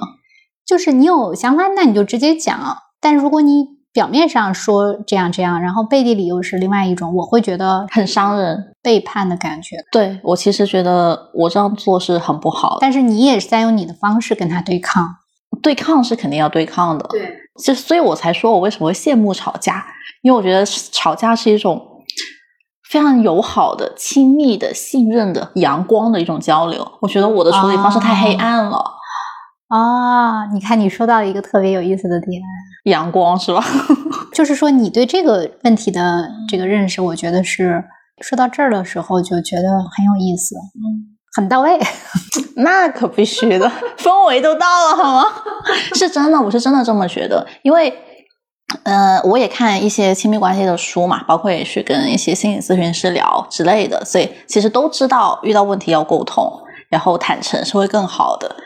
[0.66, 2.58] 就是你有想法，那你就直接讲。
[3.00, 8.72] 但如果你表面上说这样这样，然后背地里又是另外一种，我会觉得很伤人。
[8.82, 9.76] 背叛的感觉。
[9.90, 15.08] 对我其实觉得我这样做是很不好的，但是你也是在用你的方式跟他对抗。
[15.64, 17.04] 对抗是肯定要对抗的。
[17.08, 19.84] 对，就所以，我才说我为什么会羡慕吵架，
[20.22, 21.80] 因为我觉得吵架是一种
[22.90, 26.86] 非常友好的、亲密的、信任的、阳光的一种交流。
[27.00, 28.84] 我觉得我的处理方式太黑暗了，
[29.68, 32.42] 啊，你看，你说到一个特别有意思的点，
[32.84, 33.64] 阳光是吧？
[34.34, 37.82] 就是说你对这个问题的这个认识，我觉得是
[38.20, 39.62] 说到这儿的时候就觉得
[39.96, 41.78] 很有意思，嗯，很到位。
[42.56, 45.24] 那可必须的， 氛围都到了好吗？
[45.94, 47.92] 是真的，我是真的这么觉得，因为。
[48.82, 56.50] 呃，我也看一些亲密关系的书嘛，包括也去跟一些心理咨询师聊之类的，所以其实都知道遇到问题要沟通，
[56.88, 58.56] 然后坦诚是会更好的。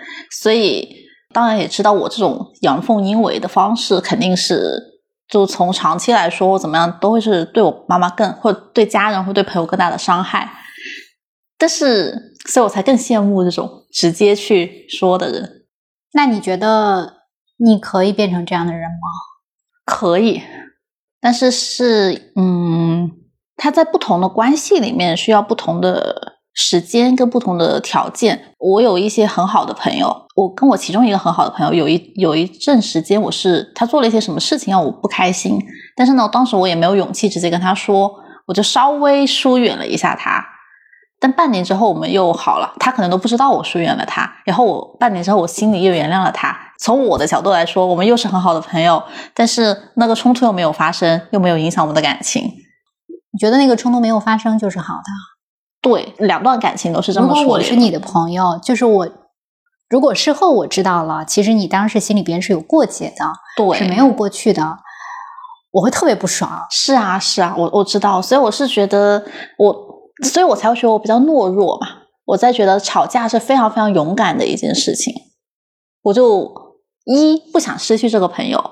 [0.40, 0.88] 所以
[1.34, 4.80] 当然也知道我这种阳奉阴违的方式，肯定是
[5.28, 10.50] 就从长期来说我怎么样，都会是对我妈妈更或者对家人或对朋友更大的伤害。
[11.58, 12.14] 但是，
[12.48, 15.66] 所以我才更羡慕这种直接去说的人。
[16.14, 17.18] 那你觉得
[17.58, 18.96] 你可以变成这样的人吗？
[19.84, 20.42] 可以，
[21.20, 23.10] 但是是嗯，
[23.56, 28.54] 他在不同的关系里面需要不同的时间跟不同的条件。
[28.58, 35.58] 我有一些很好的朋友，我跟我其中一个很好的朋友有一有一阵时间，我是他做了一些什么事情让我不开心，
[35.94, 38.10] 但是呢，当时我也没有勇气直接跟他说，
[38.46, 40.42] 我就稍微疏远了一下他。
[41.20, 46.56] 但半年之后我们又好了，他可能都不知道我疏远了他，然后我半年之后我心里又原谅了他。
[46.80, 49.02] 从我的角度来说，我们又是很好的朋友，
[49.34, 52.44] 但是那个冲突又没有发生，又没有影响我们的感情。
[52.44, 55.10] 你觉得那个冲突没有发生就是好的？
[55.80, 57.46] 对，两段感情都是这么处理的。
[57.46, 59.08] 果我是你的朋友，就是我，
[59.88, 63.24] 如果事后我知道了，其实你当时心里边是有过节的，
[63.56, 64.78] 对，是没有过去的，
[65.72, 66.66] 我会特别不爽。
[66.70, 69.24] 是啊，是啊，我我知道，所以我是觉得
[69.58, 69.87] 我，
[70.24, 71.88] 所以我才会觉得我比较懦弱嘛。
[72.26, 75.14] 我在觉得吵架是非常非常勇敢的一件事情，
[76.02, 76.50] 我就
[77.06, 78.62] 一不想失去这个朋友，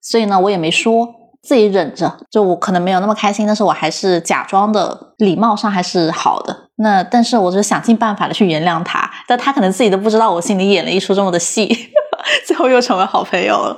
[0.00, 1.08] 所以呢，我也没说，
[1.42, 2.18] 自己忍着。
[2.30, 6.68] 就我可能没有那么开心，但是我还是假装的礼貌上还是好的。
[6.76, 11.68] 那但是我就想尽办法的去原谅他，但他可能自己都不知道我心里演了一出这么的戏，
[12.46, 13.76] 最后又成为好朋友了。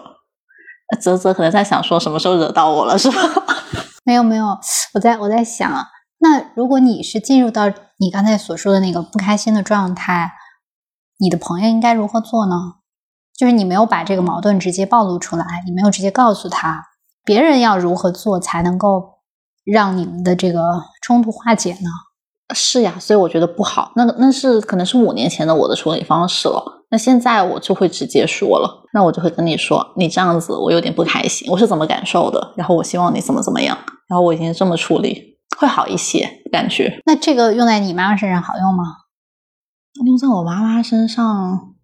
[1.00, 3.22] 泽泽可能在想说什么时候惹到我了，是吧？
[4.04, 4.44] 没有没有，
[4.92, 5.72] 我在我在想，
[6.18, 10.32] 那如果你是进入到你刚才所说的那个不开心的状态，
[11.18, 12.74] 你的朋友应该如何做呢？
[13.36, 16.84] 就是你没有把这个矛盾直接暴露出来，你没有直接告诉他，
[17.24, 19.20] 别人要如何做才能够
[19.64, 20.60] 让你们的这个
[21.02, 21.90] 冲突化解呢？
[22.54, 23.90] 是呀，所以我觉得不好。
[23.96, 26.84] 那那是可能是五年前的我的处理方式了。
[26.90, 37.00] 那现在我就会直接说了，那我就会跟你说，你这样子我有点不开心，我是怎么感受的，然后我希望你怎么怎么样，然后我已经这么处理，会好一些感觉。
[37.06, 38.84] 那这个用在你妈妈身上好用吗？
[40.04, 41.74] 用在我妈妈身上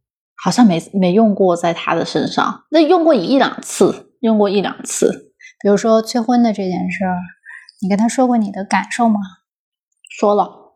[0.42, 5.33] 好像没没用过在她的身上，那用过一两次，用过一两次。
[5.62, 7.16] 比如说催婚的这件事儿，
[7.83, 9.20] 你跟他说过你的感受吗？
[10.18, 10.74] 说了，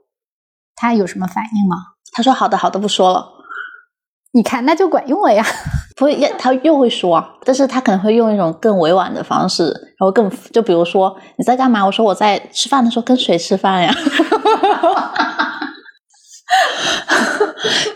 [0.76, 1.76] 他有什么反应吗？
[2.12, 3.33] 他说好的好的，不说了。
[4.34, 5.44] 你看，那就管用了呀。
[5.96, 11.86] 不会，他又会说啊，但是他可能会用一种更委婉的方式，然后更就比如说你在干嘛？
[11.86, 13.94] 我说我在吃饭的时候跟谁吃饭呀？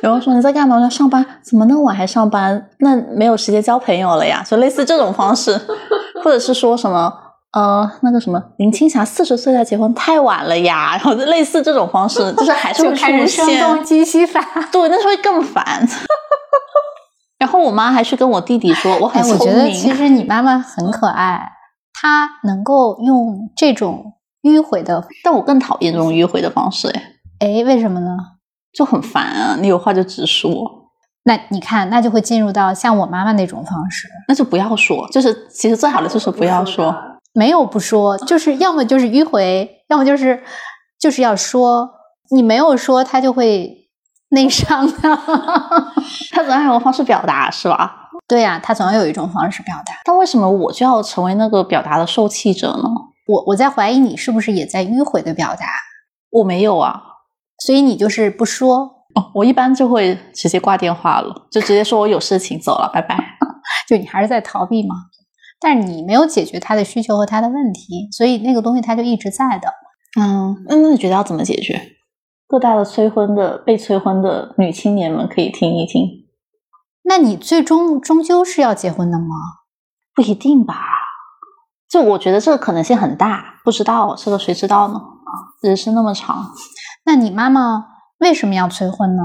[0.00, 0.76] 然后说你在干嘛？
[0.76, 2.70] 我说上班，怎么那么晚还上班？
[2.78, 4.44] 那没有时间交朋友了呀？
[4.48, 5.60] 就类似这种方式，
[6.22, 7.12] 或者是说什么
[7.52, 10.92] 呃那个什么林青霞四十岁才结婚太晚了呀？
[10.92, 14.40] 然后就类似这种方式，就是还是会开始声出现东击西法。
[14.70, 15.84] 对，那时候会更烦。
[17.38, 19.38] 然后我妈还是跟我弟弟说，我很哎，聪明。
[19.38, 21.52] 我觉得其实你妈妈很可爱，
[21.92, 27.02] 她能够用这种迂回的， 但我更讨厌这种迂回的方式，哎，
[27.40, 28.16] 哎，为什么呢？
[28.72, 29.56] 就很烦啊！
[29.60, 30.50] 你有话就直说，
[31.24, 35.08] 那你看，那就会进入到像我妈妈那种方式，那就不要说。
[35.10, 36.94] 就是其实最好的就是不要说。
[37.32, 40.42] 没有不说， 就是要么就是迂回，要么就是
[40.98, 41.90] 就是要说。
[42.30, 43.87] 你没有说，他就会
[44.30, 44.92] 内伤的。
[46.32, 48.10] 他总要有个方式表达，是吧？
[48.26, 49.94] 对呀、他总要有一种方式表达。
[50.04, 52.84] 但为什么我就要成为那个表达的受气者呢？
[53.26, 55.66] 我我在怀疑你是不是也在迂回的表达，
[56.30, 57.02] 我没有啊。
[57.64, 58.78] 所以你就是不说，
[59.14, 63.16] 哦，我一般就会直接挂电话了，就直接说我有事情走了，拜拜。
[63.88, 64.94] 就你还是在逃避吗。
[65.60, 69.68] 但是你没有解决他的需求和他的问题，所以那个东西他就一直在的。
[70.20, 71.80] 嗯，那那你觉得要怎么解决？
[72.48, 76.26] 各大的催婚的被催婚的女青年们可以听一听。
[77.04, 79.36] 那你最终终究是要结婚的吗？
[80.14, 80.74] 不一定吧？
[81.88, 84.94] 就我觉得这个可能性很大，不知道这个谁知道呢？
[84.94, 85.30] 啊，
[85.62, 86.52] 人生那么长，
[87.04, 87.86] 那你妈妈
[88.18, 89.22] 为什么要催婚呢？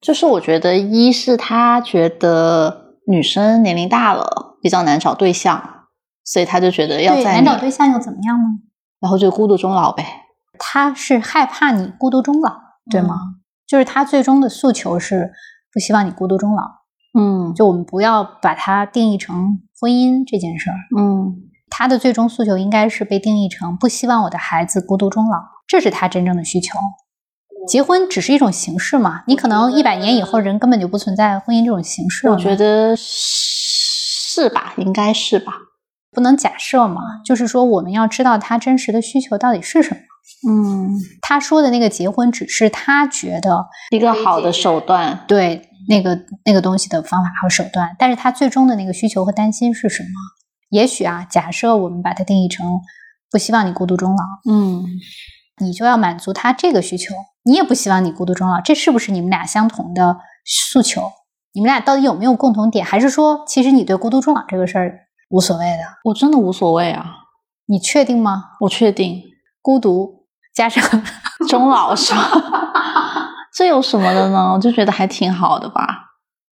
[0.00, 5.86] 就是我觉得一是她觉得女生年龄大了比较难找对象，
[6.24, 8.44] 所以她就觉得要难找对象又怎么样呢？
[9.00, 10.23] 然后就孤独终老呗。
[10.58, 12.54] 她是害怕你孤独终老，
[12.90, 13.16] 对吗？
[13.66, 15.32] 就是他最终的诉求是
[15.72, 16.62] 不希望你孤独终老。
[17.18, 21.34] 嗯就我们不要把它定义成婚姻这件事儿，嗯
[21.70, 26.78] 他的最终诉求应该是被定义成不希望我的孩子孤独终老，这是他真正的需求。
[27.66, 32.34] 结婚只是一种形式嘛，你可能一百年以后人根本就不存在婚姻这种形式了。
[32.34, 35.54] 我觉得是吧，应该是吧。
[36.12, 40.00] 不能假设嘛，就是说我们要知道他真实的需求到底是什么。
[40.48, 40.90] 嗯，
[41.22, 45.24] 他说的那个结婚，只是他觉得一个好的手段。
[45.26, 50.08] 对那个那个东西的方法和手段，但是他最终的那个需求和担心是什么？
[50.70, 52.66] 也许啊，假设我们把它定义成
[53.30, 54.84] 不希望你孤独终老，嗯，
[55.60, 61.12] 你就要满足他这个需求，你也不希望你孤独终老，这是不是你们俩相同的诉求？
[61.52, 62.84] 你们俩到底有没有共同点？
[62.84, 65.84] 还是说，其实你对孤独终老这个事儿无所谓的？
[66.04, 67.04] 我真的无所谓啊，
[67.66, 68.42] 你确定吗？
[68.60, 69.22] 我确定
[69.64, 71.02] 孤独加上
[71.48, 72.20] 终老是吧？
[73.56, 74.52] 这有什么的呢？
[74.52, 75.86] 我就觉得还挺好的吧。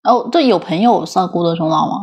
[0.03, 1.95] 哦，对，有朋友算孤独终老吗？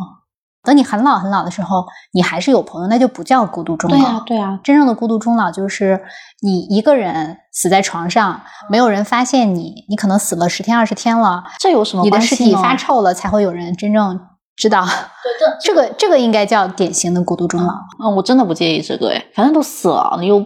[0.64, 3.98] 等你很老很老的时候，你还是有朋友，那就不叫孤独终老。
[3.98, 6.02] 对啊，对啊，真正的孤独终老就是
[6.42, 14.20] 你一个人死在床上，没有人发现你，你可能死了十天二十天了，这有什么你的尸体发臭了，才会有人真正
[14.56, 14.84] 知道。
[14.84, 17.74] 对这个这个应该叫典型的孤独终老。
[18.04, 20.44] 嗯，我真的不介意这个哎，反正都死了，你又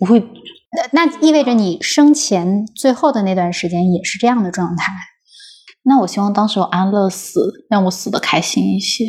[0.00, 0.20] 不会。
[0.92, 4.92] 那那意味着你生前最后的那段时间也是这样的状态。
[5.82, 9.04] 那我希望当时我安乐死，让我死的开心一些。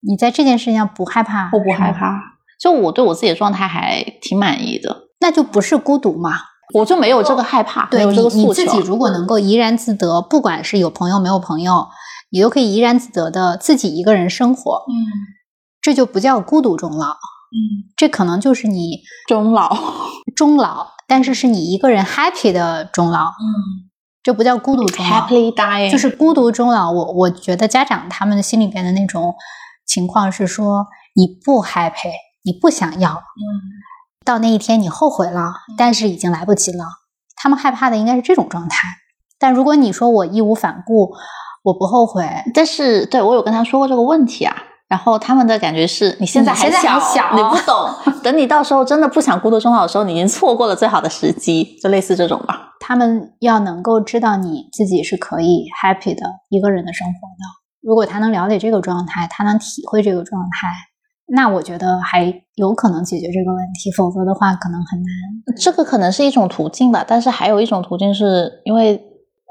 [0.00, 1.50] 你在这件事情上不害怕？
[1.52, 2.14] 我不害，怕，
[2.60, 6.32] 就我对我自己的状态还挺满意的，那就不是孤独嘛。
[6.74, 8.48] 我就没有这个害怕，没对你有这个诉求。
[8.48, 11.88] 你自己如果能够怡然自得，不管是有朋友没有朋友，
[12.30, 14.94] 你都可以怡然自得的自己一个人生活，嗯
[15.80, 17.16] 这就不叫孤独终老，
[17.50, 19.76] 嗯，这可能就是你终老，
[20.36, 23.88] 终老，但是是你一个人 happy 的终老，嗯
[24.22, 25.10] 这不叫孤独终老。
[25.10, 29.34] ，happily dying，就是孤独终老，我我觉得家长他们心里边的那种
[29.86, 32.12] 情况是说，你不 happy，
[32.44, 33.42] 你不想要，嗯
[34.24, 36.84] 到那一天你后悔了，但是已经来不及了。
[37.34, 38.86] 他们害怕的应该是这种状态。
[39.38, 41.14] 但如果你说我义无反顾，
[41.62, 44.54] 我不后悔，但是对我有跟他说过这个问题啊。
[44.88, 46.98] 然后他们的感觉是你现在还小
[47.36, 47.90] 你不懂。
[48.24, 52.70] 等你到时候真的不想孤独终老的时候，你已经错过了最好的时机，就类似这种吧。
[52.80, 57.44] 他们要能够知道你自己是可以 happy 的一个人的生活的。
[57.82, 60.68] 如果他能了解这个状态，他能体会这个状态，
[61.26, 63.92] 那我觉得还有可能解决这个问题。
[63.92, 65.08] 否则的话，可能很难。
[65.56, 69.02] 这个可能是一种途径吧，但是还有一种途径是因为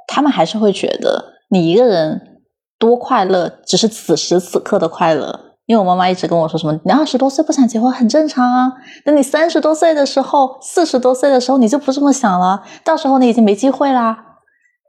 [0.07, 2.36] 他们还是会觉得你一个人
[2.78, 5.39] 多快乐，只是此时此刻的快乐。
[5.65, 8.71] 因为我妈妈一直跟我说什么，你二十多岁不想结婚很正常啊，
[9.03, 14.17] 等你三十多岁的时候、四十多岁的时候，你就不这么想了，到时候你已经没机会啦。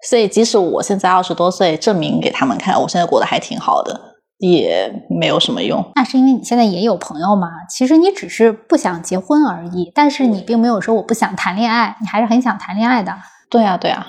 [0.08, 4.00] 所以，即使我现在二十多岁，证明给他们看，我现在过得还挺好的，
[4.38, 5.84] 也没有什么用。
[5.96, 7.48] 那是因为你现在也有朋友嘛？
[7.68, 13.12] 其实你只是不想结婚而已，但是你并没有说我不想谈恋爱，你还是很想谈恋爱的。
[13.50, 14.06] 对呀、对呀、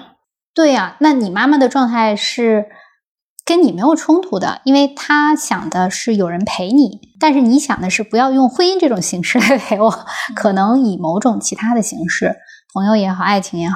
[0.54, 2.68] 对呀、那你妈妈的状态是
[3.50, 12.36] 跟你没有冲突的，因为他想的是有人陪你，但是你想的是不要用婚姻这种形式来陪我，可能以某种其他的形式，
[12.76, 13.76] 朋友也好，爱情也好，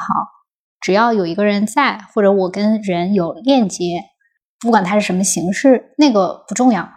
[0.79, 4.03] 只要有一个人在，或者我跟人有链接，
[4.59, 6.87] 不管它是什么形式，那个不重要。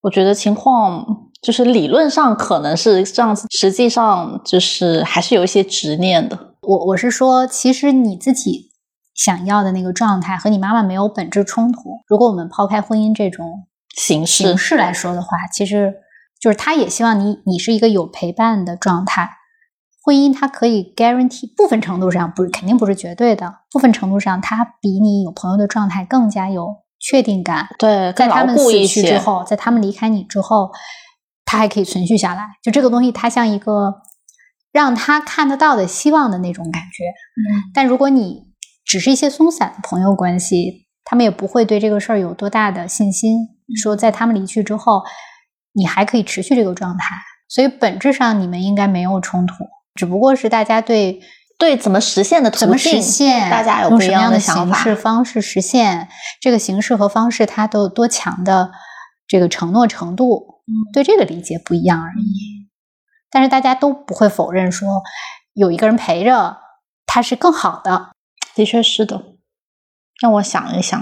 [0.00, 1.04] 我觉得情况
[1.42, 6.54] 就是理论上可能是这样子，实际上就是还是有一些执念的。
[6.62, 8.70] 我我是说，其实你自己
[9.16, 12.02] 想要的那个状态和你妈妈没有本质冲突。
[12.06, 15.94] 如果我们抛开婚姻这种形式形式来说的话，其实
[16.38, 19.30] 就是他也希望你你是一个有陪伴的状态。
[20.04, 27.66] 婚姻它可以 guarantee 部分程度上不是肯定不是绝对的，部分程度上它比你有朋友的状态更加有确定感。
[27.76, 29.18] 对，在他们死去之。
[29.18, 30.70] 后，在他们离开你之后，
[31.44, 32.46] 它还可以存续下来。
[32.62, 34.02] 就这个东西，它像一个
[34.70, 37.04] 让他看得到的希望的那种感觉。
[37.04, 38.45] 嗯但如果你
[38.86, 43.36] 只是一些松散的朋友关系，他们也不会对这个事儿有多大的信心，
[43.76, 45.02] 说在他们离去之后，
[45.72, 47.04] 你还可以持续这个状态。
[47.48, 49.54] 所以本质上你们应该没有冲突，
[49.94, 51.20] 只不过是大家对
[51.58, 54.76] 对，怎么实现的途怎么实现，大家有不一样用什么样的想法。
[54.76, 56.08] 形式方式实现
[56.40, 58.70] 这个形式和方式，它都有多强的
[59.28, 62.68] 这个承诺程度，嗯对这个理解不一样而已。
[63.30, 65.02] 但是大家都不会否认说
[65.54, 66.58] 有一个人陪着，
[67.06, 68.10] 他是更好的。
[68.56, 69.22] 的确是的，
[70.18, 70.98] 让我想一想。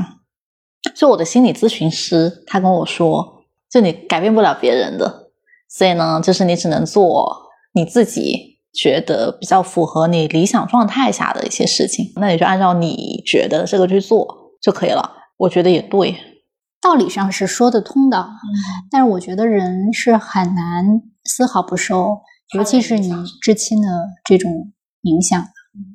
[0.95, 5.31] 就我的心理咨询师，他跟我说，就你改变不了别人的，
[5.69, 15.13] 所以呢，就是你只能做你自己觉得比较符合你理想状态下的一些事情，那你就按照你觉得这个去做就可以了。
[15.37, 16.17] 我觉得也对，
[16.81, 18.45] 道理上是说得通的，嗯
[18.91, 22.19] 但是我觉得人是很难丝毫不受，
[22.55, 23.89] 尤其是你至亲的
[24.25, 25.41] 这种影响。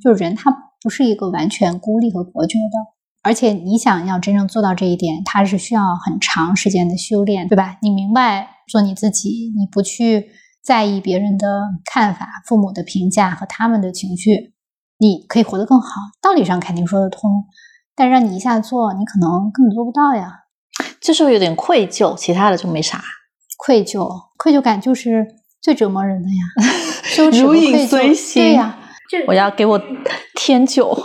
[0.04, 0.52] 就是人他
[0.82, 7.78] 不是一个完全孤立和隔绝的，而且你想要真正做到这一点，它是需要很长时间的修炼，对吧？
[7.82, 10.30] 你明白做你自己，你不去
[10.64, 11.48] 在意别人的
[11.86, 14.54] 看法、父母的评价和他们的情绪，
[15.00, 15.90] 你可以活得更好。
[16.22, 17.46] 道理上肯定说得通，
[17.96, 20.46] 但让你一下做，你可能根本做不到呀。
[21.02, 23.02] 就是有点愧疚，其他的就没啥。
[23.58, 24.08] 愧疚，
[24.38, 25.28] 愧疚感就是
[25.62, 26.72] 最折磨人的呀，
[27.04, 28.54] 羞耻和如影愧疚，随形对
[29.18, 29.82] 呀，我要给我
[30.36, 30.98] 添酒。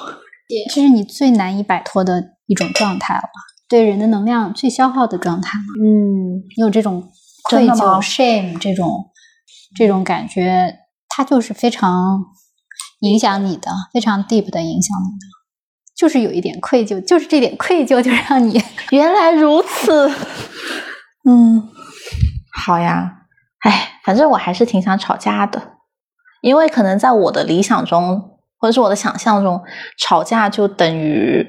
[0.73, 3.23] 这是你最难以摆脱的一种状态了，
[3.69, 5.65] 对人的能量最消耗的状态了。
[5.83, 7.11] 嗯，你有这种
[7.45, 9.11] 愧疚、shame 这种
[9.75, 12.25] 这种感觉，它就是非常
[13.01, 15.27] 影响你的，非常 deep 的影响你的。
[15.97, 20.11] 就是有一点愧疚，就是这点愧疚就让你 原来如此。
[21.29, 21.69] 嗯，
[22.53, 23.23] 好呀。
[23.61, 25.74] 哎，反正我还是挺想吵架的，
[26.45, 28.21] 因为可能在我的理想中，
[28.59, 29.59] 或者是我的想象中，
[29.99, 31.43] 吵架就等于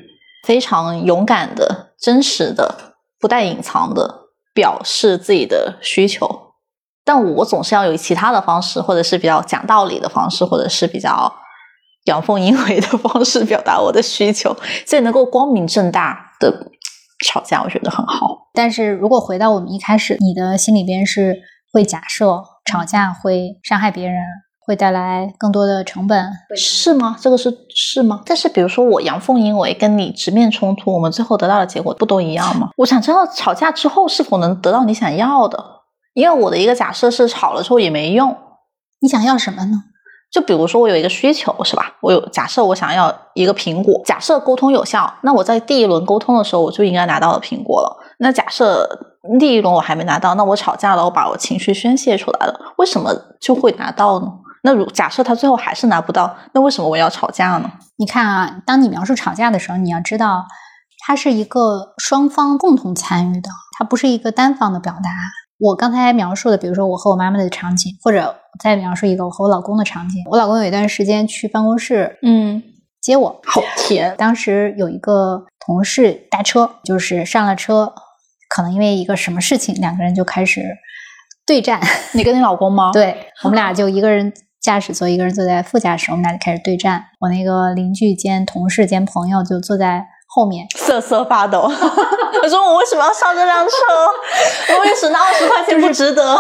[0.48, 6.54] 非常勇敢的、真实的、不带隐藏的表示自己的需求。
[7.04, 11.30] 但我总是要有其他的方式，或者是比较讲道理的方式，或者是比较
[12.06, 14.56] 阳奉阴违的方式表达我的需求，
[14.88, 16.72] 所以能够光明正大的
[17.26, 18.48] 吵架，我觉得很好。
[18.54, 21.36] 但是如果回到我们一开始，你的心里边是
[21.74, 24.24] 会假设吵架会伤害别人，
[24.66, 27.16] 会带来更多的成本，是吗？
[27.20, 28.22] 这个是是吗？
[28.26, 32.70] 但是比如说我阳奉阴违跟你直面冲突，我们最后得到的结果不都一样吗？
[32.78, 35.64] 我想知道吵架之后是否能得到你想要的，
[36.14, 38.36] 因为我的一个假设是吵了之后也没用。
[39.02, 39.84] 你想要什么呢？
[40.32, 41.96] 就比如说我有一个需求是吧？
[42.02, 47.98] 我有假设我想要一个苹果，假设沟通有效，那我在第一轮沟通的时候我就应该拿到了苹果了。
[48.18, 48.90] 那假设
[49.40, 54.28] 第一轮我还没拿到，那我吵架了，我把我情绪宣泄出来了，为什么就会拿到呢？
[54.66, 57.72] 那如假设他最后还是拿不到，那为什么我要吵架呢？
[57.98, 60.46] 你看啊，当你描述吵架的时候，你要知道，
[61.06, 65.10] 它是一个双方共同参与的，它不是一个单方的表达。
[65.60, 70.24] 我刚才描述的，比如说我和我妈妈的场景，或者再描述一个我和我老公的场景。
[70.32, 72.62] 我老公有一段时间去办公室嗯，
[73.00, 74.16] 接我，好甜。
[74.18, 77.94] 当时有一个同事搭车，就是上了车，
[78.50, 80.62] 可能因为一个什么事情，两个人就开始
[81.46, 81.80] 对战。
[82.14, 84.34] 你跟你老公吗？， 对我们俩就一个人
[84.66, 87.06] 驾驶座，一个人坐在副驾驶，我们俩就开始对战。
[87.20, 91.60] 我那个邻居兼同事兼朋友就坐在后面， 瑟瑟发抖。
[91.62, 93.74] 我说我为什么要上这辆车？
[94.80, 96.36] 我也省那二十块钱不值得。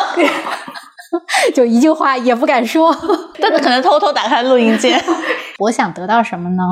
[1.53, 2.93] 就 一句话也不敢说。
[3.39, 4.99] 但是可能偷偷打开录音键。
[5.59, 6.63] 我想得到什么呢？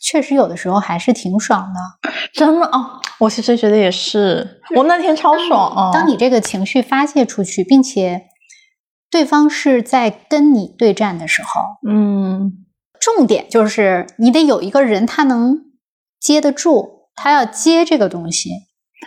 [0.00, 2.10] 确实有的时候还是挺爽的。
[2.32, 5.90] 真的哦，我其实觉得也是，我那天超爽啊！
[5.92, 8.22] 当你这个情绪发泄出去，并且
[9.12, 12.64] 对方是在跟你对战的时候，嗯，
[12.98, 15.60] 重点就是你得有一个人他能
[16.18, 18.48] 接得住，他要接这个东西。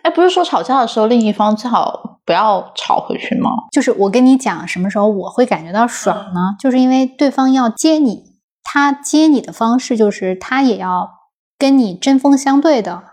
[0.03, 3.49] 哎，不是说吵架的时候另一方最好不要吵回去吗？
[3.71, 6.55] 就是我跟你讲，什么时候我会感觉到爽呢？
[6.59, 8.23] 就是因为对方要接你，
[8.63, 11.09] 他接你的方式就是他也要
[11.57, 13.03] 跟你针锋相对的，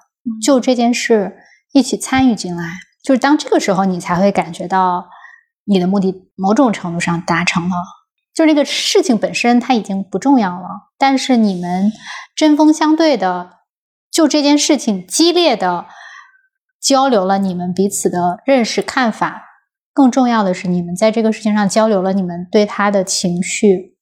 [0.44, 1.36] 就这件事
[1.72, 2.64] 一起参与进来。
[3.02, 5.06] 就是当这个时候，你才会感觉到
[5.64, 7.76] 你的目的某种程度上达成了。
[8.34, 11.92] 就是那个事情本身它已经不重要了，但是你们
[12.34, 13.58] 针锋相对的，
[14.10, 15.86] 就这件事情激烈的。
[16.80, 19.44] 交流了你们彼此的认识看法，
[19.94, 23.96] 更重要的是，你们在这个事情上交流了你们对他的情绪。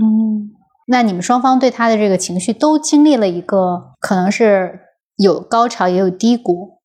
[0.00, 0.48] 嗯，
[0.86, 4.80] 那你们双方对他的这个情绪都经历了一个，可能是
[5.16, 6.80] 有高潮也有低谷，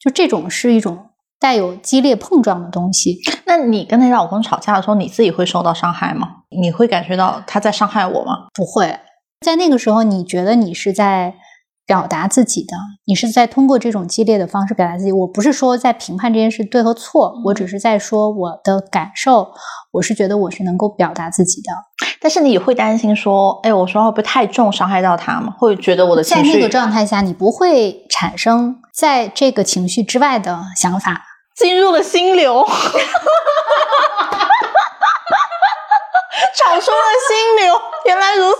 [0.00, 1.07] 就这种是一种
[1.38, 3.18] 带有激烈碰撞的东西。
[3.46, 6.28] 那你跟那老公吵架的时候，你自己会受到伤害吗？
[6.50, 8.46] 你会感觉到他在伤害我吗？
[8.54, 8.98] 不会，
[9.44, 11.34] 在那个时候，你觉得你是在。
[11.88, 12.76] 表达自己的，
[13.06, 15.10] 你是在通过这种激烈的方式表达自己。
[15.10, 19.52] 我不是说在评判这件事对和错，我只是在说我的感受。
[19.92, 21.70] 我是觉得我是能够表达自己的，
[22.20, 25.54] 但是你会担心说，哎，我说会不会太重，伤害到他吗？
[25.58, 31.24] 会觉得我的情绪在那个状态下，你不会产生在这个情绪之外的想法，
[31.58, 32.64] 进入了心流，
[36.56, 36.96] 吵出了
[37.28, 37.74] 心流，
[38.06, 38.58] 原来如此。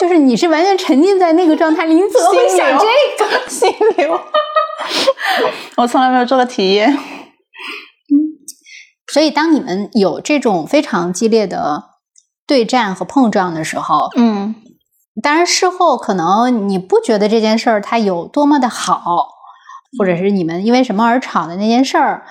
[0.00, 2.86] 就是你是完全沉浸在那个状态里，你怎么会想这
[3.24, 4.20] 个心流？
[5.76, 6.92] 我从来没有做过体验。
[6.92, 6.96] 嗯，
[9.12, 11.82] 所以当你们有这种非常激烈的
[12.46, 14.54] 对战和碰撞的时候，嗯，
[15.20, 19.26] 当然事后可能你不觉得这件事儿它有多么的好，
[19.96, 22.26] 或者是你们因为什么而吵的那件事儿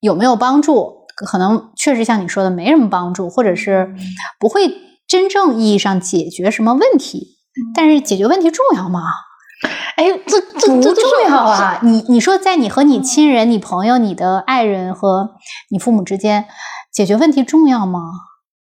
[0.00, 1.06] 有没有帮助？
[1.26, 3.94] 可能确实像你说的没什么帮助，或者是
[4.40, 4.82] 不会。
[5.08, 7.36] 真正意义上解决什么问题？
[7.76, 9.02] 但是解决问题重要吗？
[9.94, 11.78] 哎，这这这重要啊！
[11.84, 15.36] 你你说，在你和你亲人、你朋友、你的爱人和
[15.70, 16.46] 你父母之间
[16.92, 18.00] 解决问题重要吗？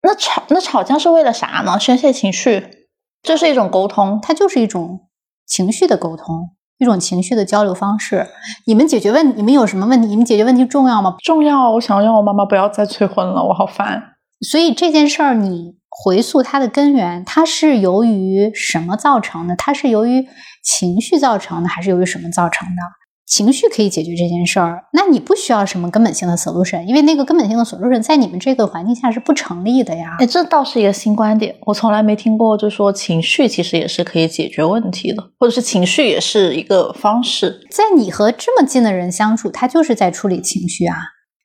[0.05, 1.81] 那吵那吵架是为了啥呢？
[1.81, 2.87] 宣泄情绪，
[3.23, 5.09] 这是一种沟通，它就是一种
[5.45, 6.51] 情绪的沟通，
[6.81, 8.27] 一种情绪的交流方式。
[8.67, 10.09] 你们解决问，你们有什么问题？
[10.09, 11.15] 你们解决问题重要吗？
[11.23, 11.71] 重要！
[11.71, 14.03] 我想让我妈妈不要再催婚了，我好烦。
[14.41, 15.79] 所以这件事儿，你。
[16.05, 19.57] 回溯它的根源，它是由于什么造成的？
[19.57, 20.25] 它是由于
[20.63, 22.83] 情绪造成的，还是由于什么造成的？
[23.31, 30.17] 情绪可以解决这件事儿，那你不需要什么根本性的 solution，因为那个根本性的 solution 在你们这个环境下是不成立的呀。
[30.19, 37.61] 哎，这倒是一个新观点，我从来没听过，就说情绪其实也是可以解决问题的，或者是情绪也是一个方式。
[37.71, 40.97] 在你和这么近的人相处，他就是在处理情绪啊，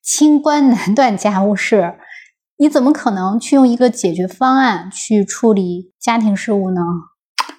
[0.04, 1.94] 清官难断家务事。
[2.58, 6.82] 你怎么可能去用一个解决方案去处理家庭事务呢？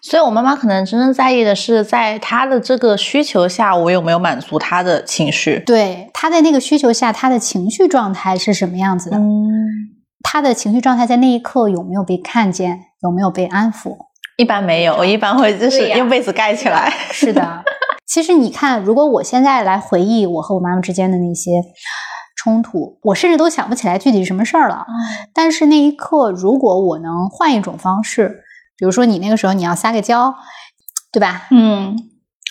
[0.09, 5.59] 所以，我妈妈可能真正在意的是，在她的这个需求下，我有没有满足她的情绪？
[5.67, 9.17] 对，她在那个需求下，她的情绪状态是什么样子的？
[9.17, 9.27] 嗯，
[10.23, 12.83] 她的情绪状态在那一刻有没有被看见？
[13.03, 13.97] 有没有被安抚？
[14.37, 16.89] 一般没有，我一般会就是用被子盖起来。
[17.11, 17.65] 是的，
[18.07, 21.51] 其实你看，如果我现在来回忆我和我妈妈之间的那些。
[22.39, 24.87] 冲突，我甚至都想不起来具体什么事儿了。
[25.35, 28.45] 但是那一刻，如果我能换一种方式，
[28.77, 30.35] 比如说你那个时候你要撒个娇，
[31.13, 31.47] 对吧？
[31.51, 31.97] 嗯，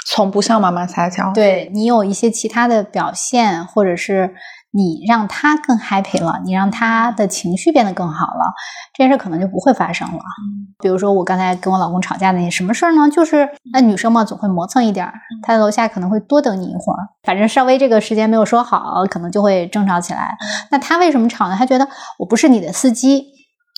[0.07, 1.31] 从不向妈妈撒娇。
[1.33, 4.35] 对你有一些其他的表现，或者是。
[4.77, 8.53] 你让他更 happy 了，你让他的情绪变得更好了，
[8.93, 10.19] 这件事可能就不会发生了。
[10.79, 13.09] 比如说我刚才跟我老公吵架那些什么事儿呢？
[13.09, 20.35] 就是那女生嘛，总会磨蹭一点儿，他在楼下可能会多等你一会儿，反正稍微这个时间没有说好，可能就会争吵起来。
[20.71, 21.55] 那他为什么吵呢？
[21.57, 21.87] 他觉得
[22.19, 23.23] 我不是你的司机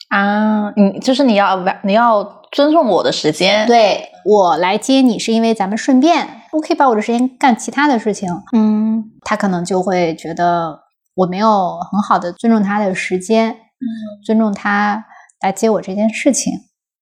[0.10, 8.30] 啊，你就是你要你要尊重我的时间，对我来接你是因为咱们顺便，我可以把我的时间干其他的事情。
[8.56, 10.82] 嗯，他可能就会觉得。
[11.18, 13.88] 我没有很好的尊重他的时间，嗯，
[14.24, 15.04] 尊重他
[15.42, 16.54] 来接我这件事情，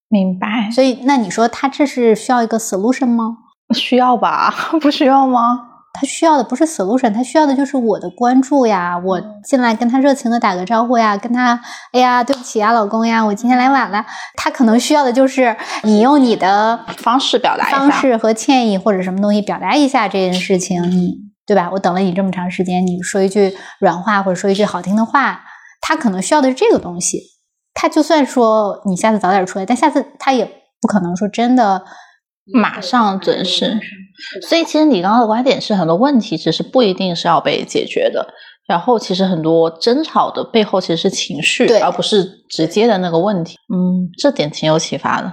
[0.08, 0.72] 明白。
[0.72, 3.36] 所以，那你说他这是需要一个 solution 吗？
[3.76, 4.50] 需要吧？
[4.80, 5.75] 不需要吗？
[5.96, 11.58] 他需要的不是 solution，他需要的就是我的关注呀，我进来跟他热情的打个招呼呀，跟他，
[11.94, 14.06] 哎呀，对不起呀，老公呀，我今天来晚了。
[14.36, 21.16] 他可能需要的就是你用你的方式表达方式和歉意或者什么东西表达一下这件事情，你
[21.46, 21.70] 对吧？
[21.72, 25.42] 我等了你这么长时间，你说一句软话或者说一句好听的话，
[25.80, 27.22] 他可能需要的是这个东西。
[27.74, 30.46] 他就算说你下次早点出来，但下次他也
[30.82, 31.84] 不可能说真的
[32.54, 33.80] 马上准时。
[34.48, 38.26] 所以，其实你刚刚的观点是，很多问题其实不一定是要被解决的。
[38.68, 43.58] 然后，其实很多争吵的背后其实是情绪，对而不是直接的那个问题。
[43.74, 45.32] 嗯，这点挺有启发的。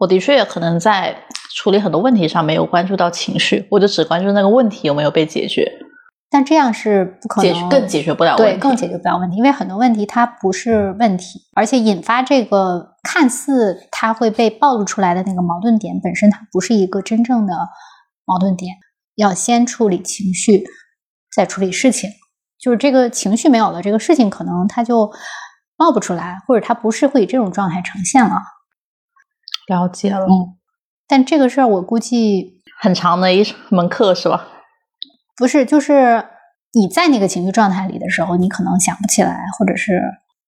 [0.00, 1.16] 我的确也可能在
[1.54, 5.70] 处理很多问题上没有关注到情绪，我就只关注那个问题有没有被解决，
[6.34, 8.54] 但这样是不可解能更解决不了问题。
[8.54, 17.54] 对更解决不了问题，因为很多问题它不是问题，而且引发这个看似它会被暴露出来的那个矛盾点本身，它不是一个真正的
[18.24, 18.74] 矛盾点。
[19.14, 20.64] 要先处理情绪，
[21.32, 22.10] 再处理事情。
[22.58, 25.12] 就是这个情绪没有了，这个事情可能它就
[25.76, 28.34] 冒不出来，或者它不是会以这种状态呈现了。
[29.68, 30.58] 了解了，嗯，
[31.06, 34.48] 但这个事儿我估计很长的一门课是吧？
[35.36, 36.24] 不是，就是
[36.72, 40.00] 你在那个情绪状态里的时候，你可能想不起来，或者是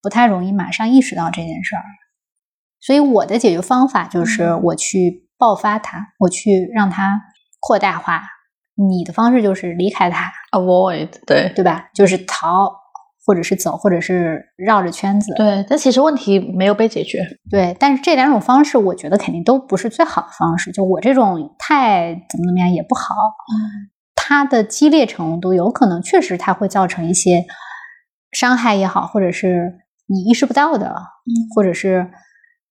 [0.03, 1.83] 不太容易马上意识到这件事儿。
[2.81, 7.21] 所以我的解决方法就是我去爆发它，我去让它
[7.59, 8.23] 扩大化。
[8.77, 11.89] 你的方式就是离开它，Avoid，对对吧？
[11.95, 12.71] 就是逃，
[13.25, 15.33] 或者是走，或者是绕着圈子。
[15.35, 17.27] 对，但其实问题没有被解决。
[17.51, 20.71] 对，但是这两种方式，我觉得肯定都不是最好的方式。
[20.73, 23.89] 就我这种太怎么怎么样也不好，嗯，
[24.29, 27.45] 它的激烈程度有可能确实它会造成一些
[28.33, 30.97] 伤害也好，或者是你意识不到的，
[31.55, 32.11] 或者是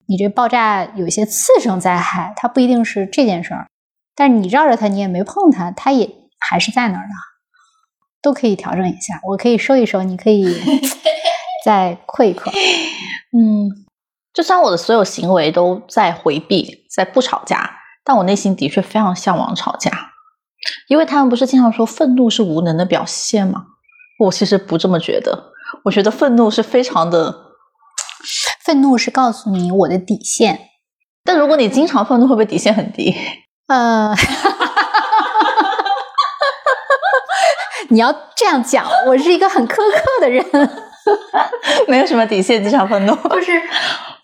[0.06, 3.68] 你这爆炸有一些次生灾害，它不一定是这件事儿，
[4.14, 7.14] 但是你绕着它，你也没碰它，它也还是在那儿的，
[8.20, 9.18] 都可以调整一下。
[9.26, 10.54] 我可以收一收，你可以
[11.64, 12.52] 再扩一扩。
[13.32, 13.70] 嗯，
[14.34, 19.90] 就算我的所有行为都在回避，在不吵架，但我内心的确非常向往吵架，
[20.88, 23.64] 因为他们不是经常说愤怒是无能的表现吗？
[24.18, 25.52] 我其实不这么觉得，
[25.84, 27.34] 我觉得愤怒是非常的，
[28.64, 30.70] 愤怒是告诉你我的底线，
[31.24, 33.14] 但如果你经常愤怒，会不会底线很低？
[33.68, 34.14] 呃，
[37.90, 40.44] 你要这样讲，我是一个很苛刻的人，
[41.88, 43.14] 没有什么底线，经常愤怒。
[43.28, 43.52] 就是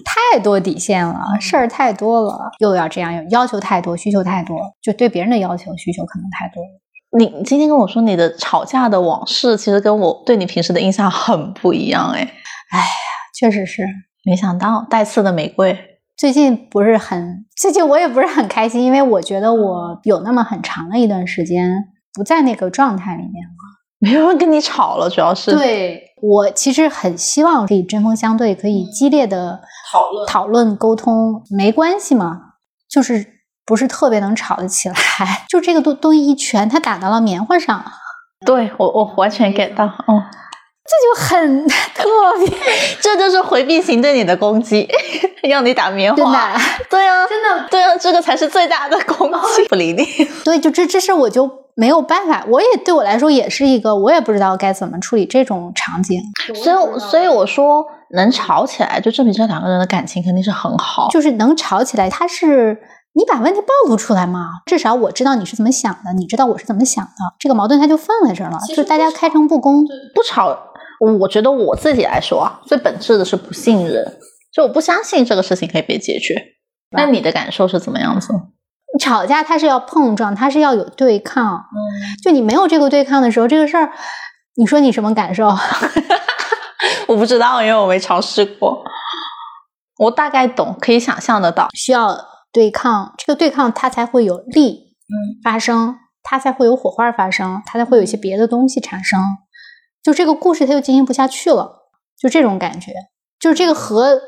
[0.05, 6.69] 太多底线了，事儿太多了，又要这样，要求太多，需求太多，就对别人的要求需求可能太多了。
[7.19, 12.21] 你今天跟我说你的吵架的往事，其实跟我对你平时的印象很不一样，哎，
[12.71, 12.85] 哎呀，
[13.39, 13.87] 确实是，
[14.25, 15.79] 没想到带刺的玫瑰，
[16.17, 21.71] 最近不是很，最近我也不是很开心，因为我觉得我有那么很长的一段时间
[22.15, 23.53] 不在那个状态里面了。
[23.99, 29.61] 没有人跟你吵了，主要是对我其实很希望可以针锋相对，可以激烈的
[29.91, 32.41] 讨论讨论沟通，没关系嘛，
[32.89, 33.27] 就是
[33.67, 34.95] 不是特别能吵得起来。
[35.51, 37.85] 就这个东东西一拳，他打到了棉花上，
[38.47, 40.23] 对我我完全 get 到，哦，
[40.85, 42.05] 这就很特
[42.47, 42.57] 别，
[43.03, 44.89] 这就是回避型对你的攻击，
[45.43, 46.53] 让你打棉花真花。
[46.53, 50.05] 的，对啊，真的，对啊，这个才是最大的攻击，不理你。
[50.45, 56.21] 对，就这这事我就没有办法，我也对我来说也是一个，我也不知道该怎么处理这种场景，
[56.55, 61.09] 所以，所以我说能吵起来，就证明这两个人的感情肯定是很好。
[61.11, 62.79] 就是能吵起来，他是。
[63.15, 64.47] 你把问题暴露出来嘛？
[64.65, 68.59] 至少我知道你是怎么想的，你知道我是怎么想的，这个矛盾它就放在这儿了。
[68.75, 70.59] 就大家开诚布公，不吵，
[71.21, 74.17] 我觉得我自己来说啊，最本质的是不信任，
[74.51, 76.35] 就我不相信这个事情可以被解决。
[76.93, 78.33] 那你的感受是怎么样子？
[78.99, 81.55] 吵架它是要碰撞，它是要有对抗。
[81.55, 81.77] 嗯，
[82.23, 83.93] 就你没有这个对抗的时候，这个事儿，
[84.57, 85.49] 你说你什么感受？
[87.09, 88.85] 我不知道，因为我没尝试过。
[89.99, 92.33] 我大概懂，可以想象得到，需要。
[92.55, 94.95] 对抗这个对抗，它才会有力
[95.43, 99.19] 发生，它才会有火花发生，它才会有一些别的东西产生。
[100.03, 101.89] 就这个故事，它就进行不下去了，
[102.21, 102.93] 就这种感觉，
[103.41, 104.21] 就是这个河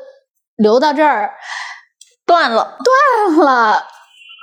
[0.55, 1.35] 流到这儿
[2.25, 2.79] 断了，
[3.27, 3.83] 断了。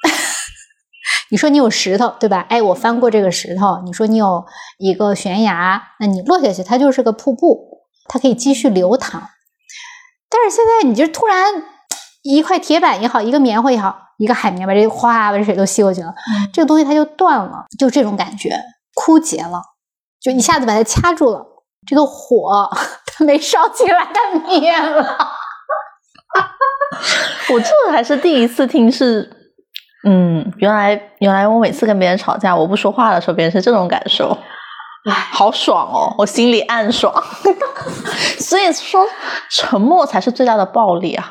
[1.30, 2.46] 你说你有石头对吧？
[2.48, 3.82] 哎，我翻过这个石头。
[3.84, 4.44] 你说你有
[4.78, 9.30] 一个悬崖，那你落下去，它就是个瀑布，它可以继续流淌。
[10.28, 11.64] 但是现在你就突然。
[12.24, 18.56] 一块铁板也好，一个棉花也好，一个海绵把这哗把这水都吸过去了，嗯、这个东西它就断了，就这种感觉，
[18.94, 19.60] 枯竭了，
[20.20, 21.44] 就一下子把它掐住了，
[21.84, 22.70] 这个火
[23.06, 25.32] 它没烧起来，它灭了。
[27.52, 29.41] 我这还是第一次听是
[30.04, 34.36] 嗯，原来原来我每次跟别人吵架，我不说话的时候，别人是这种感受。
[35.08, 37.12] 唉，好爽哦，我心里暗爽。
[38.38, 39.04] 所以说，
[39.50, 41.30] 沉默才是最大的暴力啊！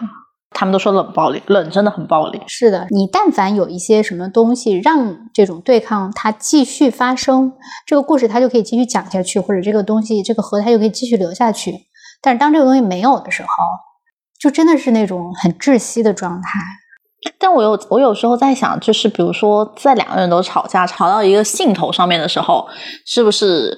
[0.53, 2.41] 他们都说冷暴力，冷真的很暴力。
[2.47, 7.53] 是的，你但凡有一些什么东西让这种对抗它继续发生，
[7.87, 11.73] 这个故事它就可以继续讲下去，或者这个东西这个河它就可以继续流下去。
[12.21, 13.49] 但是当这个东西没有的时候，
[14.39, 16.59] 就真的是那种很窒息的状态。
[17.37, 22.67] 但我有我有时候在想，就是比如说在两个人都吵架，吵到一个兴头上面的时候，
[23.05, 23.77] 是不是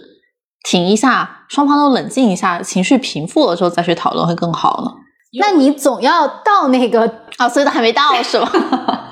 [0.63, 4.91] 停一下，双方都冷静一下，情绪平复了之后再去讨论会更好呢？
[5.39, 7.01] 那你总要到那个
[7.37, 8.49] 啊，所以都还没到是吧？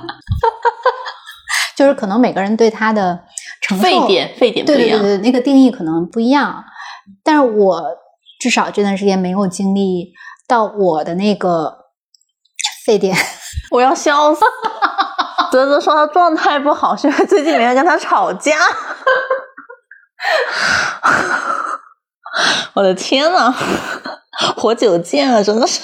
[1.75, 3.19] 就是可能每个人对他的
[3.63, 4.99] 承受沸点沸点不一样。
[4.99, 6.63] 对对对对，那个定义可能不一样。
[7.23, 7.83] 但是我
[8.39, 10.11] 至少这段时间没有经历
[10.47, 11.75] 到我的那个
[12.85, 13.15] 沸点。
[13.71, 14.41] 我要笑死！
[15.51, 18.55] 泽泽说他状态不好，是因为最近没人跟他吵架。
[22.75, 23.53] 我的天呐，
[24.55, 25.81] 活久见啊，真的是。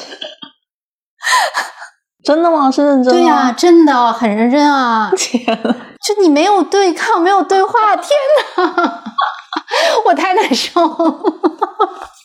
[2.23, 2.69] 真的吗？
[2.71, 3.19] 是认真的？
[3.19, 5.11] 对呀、真的很认真啊！
[5.15, 5.75] 天呐，
[6.05, 8.09] 就你没有对抗，没有对话，天
[8.57, 9.03] 哪，
[10.05, 11.19] 我太难受了。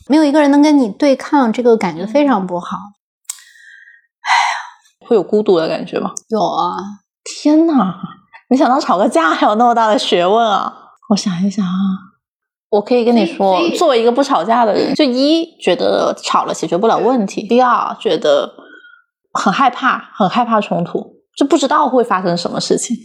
[0.08, 2.76] 没有一个人能跟你对抗，这个感觉非常不好。
[5.12, 6.10] 会有孤独的感觉吗？
[6.30, 6.74] 有啊，
[7.22, 7.94] 天呐，
[8.48, 10.72] 没想到吵个架还有那么大的学问啊！
[11.10, 11.70] 我想一想啊，
[12.70, 18.50] 我可以跟你说，作为一个不吵架的人，就一觉得吵了解决不了问题，第二觉得
[19.34, 22.96] 很害怕，很害怕冲突，就不知道会发生什么事情，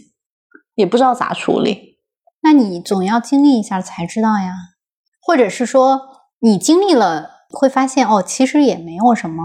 [0.76, 1.98] 也不知道咋处理。
[2.40, 4.54] 那你总要经历一下才知道呀，
[5.20, 6.00] 或者是说
[6.40, 9.44] 你经历了会发现哦，其实也没有什么，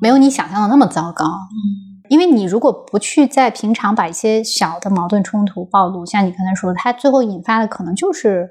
[0.00, 1.24] 没有你想象的那么糟糕。
[1.24, 8.50] 嗯，因为你如果不去在平常把一些小的矛盾冲突暴露，像你刚才说的，它最后引发的可能就是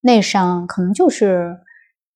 [0.00, 1.56] 内伤，可能就是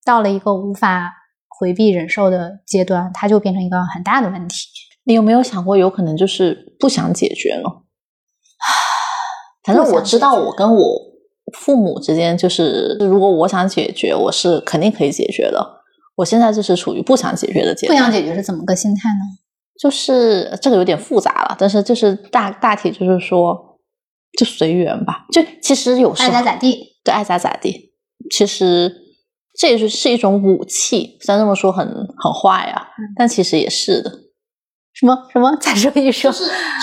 [0.05, 1.13] 到了一个无法
[1.47, 4.67] 回避忍受的阶段，它就变成一个很大的问题。
[5.05, 7.69] 你有没有想过，有可能就是不想解决呢？
[9.63, 10.81] 反正我知道，我跟我
[11.57, 15.82] 父母之间，就是如果我想解决，我是肯定可以解决的。
[16.15, 19.21] 我现在就是处于不想解决的阶段，不想解决是怎么个心态呢？
[19.79, 23.79] 就是这个有点复杂了，但是就是大大体就是说，
[24.37, 25.25] 就随缘吧。
[25.31, 26.93] 就其实有时候爱咋咋地。
[27.03, 27.91] 对，爱咋咋地。
[28.29, 28.95] 其实
[29.59, 32.87] 这也是是一种武器，虽然这么说很很坏啊，
[33.17, 34.11] 但其实也是的。
[34.93, 35.55] 什么什么？
[35.59, 36.31] 再说一说，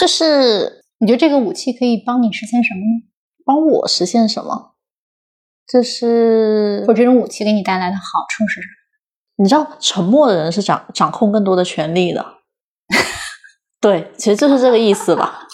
[0.01, 3.07] 就是你觉得这个武器可以帮你实现什么呢？
[3.47, 4.75] 帮我实现什么？
[5.73, 8.80] 就是或者这种武器给你带来的好处是什么？
[9.43, 12.23] 你知道，沉默的人是掌掌控更多的权利的。
[13.81, 15.47] 对，其实就是这个意思吧。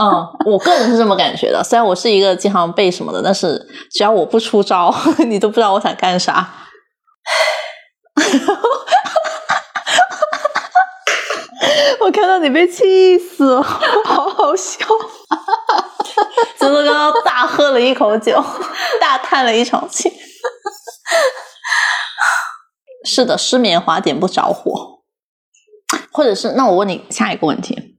[0.00, 1.62] 嗯，我个人是这么感觉的。
[1.62, 4.94] 虽然我是一个经常背什么的，但是只要我不出招，
[5.28, 6.48] 你都不知道我想干啥。
[12.00, 14.78] 我看到你被气死了，好好笑。
[16.56, 18.42] 泽泽刚刚大喝了一口酒，
[18.98, 20.10] 大叹了一场气。
[23.08, 25.00] 是的，失眠花点不着火，
[26.12, 27.96] 或者是那我问你下一个问题，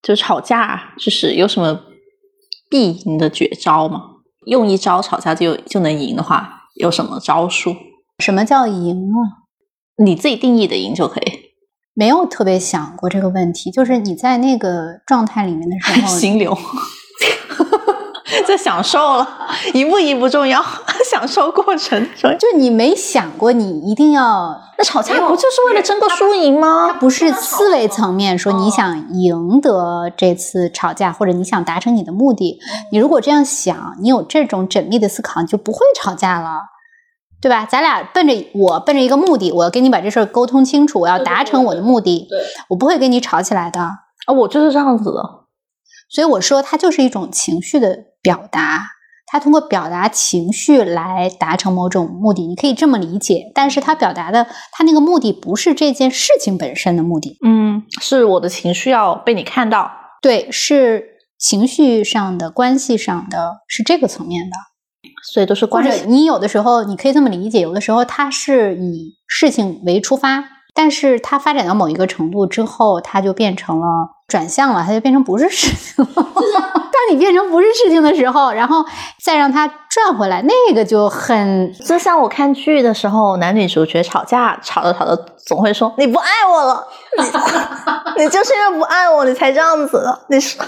[0.00, 1.80] 就吵架，就是有什么
[2.70, 4.02] 必赢的绝招吗？
[4.46, 7.74] 用一招吵架就就能赢的话，有什么招数？
[8.20, 9.50] 什么叫赢啊？
[10.02, 11.48] 你自己定义的赢就可以。
[11.94, 16.56] 没有特别想过这个问题，就是你在那个状态里面的时候， 心流，
[18.46, 19.28] 在享受了，
[19.72, 20.62] 一步一步重要，
[21.10, 22.36] 享受过程重要。
[22.36, 26.92] 就你没想过你一定要，那吵架不就是为了争个输赢它吗？
[27.00, 32.58] 不是思维层面说你想赢得这次吵架，或者你想达成你的目的。
[32.92, 36.60] 你如果这样想，你有这种缜密的思考，你就不会吵架了。
[37.40, 37.64] 对吧？
[37.70, 43.80] 咱俩奔着我奔着一个目的，我要跟你把这事儿沟通清楚，我要达成我的目的，对我不会跟你吵起来的。
[43.80, 45.22] 啊，我就是这样子的。
[46.08, 48.82] 所以我说，它就是一种情绪的表达，
[49.26, 53.50] 它通过表达情绪来达成某种目的，你可以这么理解。
[53.54, 59.90] 但是它表达的，它那个目的不是这件事情本身的目的，嗯，是我的情绪要被你看到。
[60.22, 61.04] 对，是
[61.38, 64.56] 情绪上的、关系上的，是这个层面的。
[65.32, 66.06] 所以都是或者关系。
[66.06, 70.42] 你有的时候你可以这么理解，有的时候它是以事情为出发，
[70.74, 73.86] 但是它发展到某一个程度之后，它就变成了
[74.28, 76.10] 转向了，它就变成不是事情了。
[76.14, 78.84] 当你变成不是事情的时候，然后
[79.24, 85.16] 再让它转回来，那个就很就像我看剧的时候，男女主角吵架，吵着吵着
[85.46, 86.86] 总会说你不爱我了，
[88.18, 90.26] 你你就是因为不爱我，你才这样子的。
[90.28, 90.62] 你说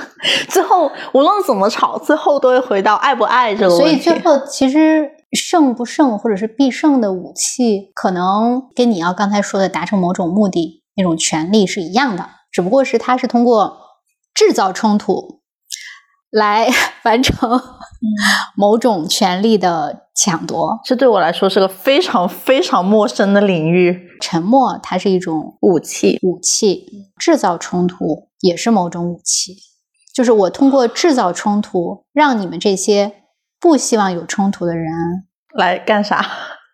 [0.49, 3.85] 最后无论怎么吵，最后都会回到爱不爱这个问题。
[3.85, 13.79] 所以最后其实胜不胜或者是必胜的武器，可能跟你要刚才说的达成某种目的那种权利是一样的，只不过是他是通过
[14.35, 15.41] 制造冲突
[16.31, 16.69] 来
[17.05, 17.61] 完成
[18.57, 20.81] 某种权利的抢夺。
[20.85, 24.09] 这对我来说是个非常非常陌生的领域。
[24.21, 26.87] 沉默它是一种武器，武器，
[27.19, 29.57] 制造冲突也是某种武器。
[30.15, 33.23] 就是我通过制造冲突，让你们这些
[33.59, 34.93] 不希望有冲突的人，
[35.55, 36.27] 来干啥？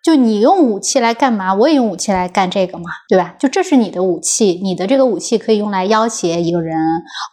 [0.07, 1.53] 就你用武器来干嘛？
[1.53, 3.35] 我也用武器来干这个嘛，对吧？
[3.41, 6.79] 就这是你的武器，你的这个武器可以用来要挟一个人，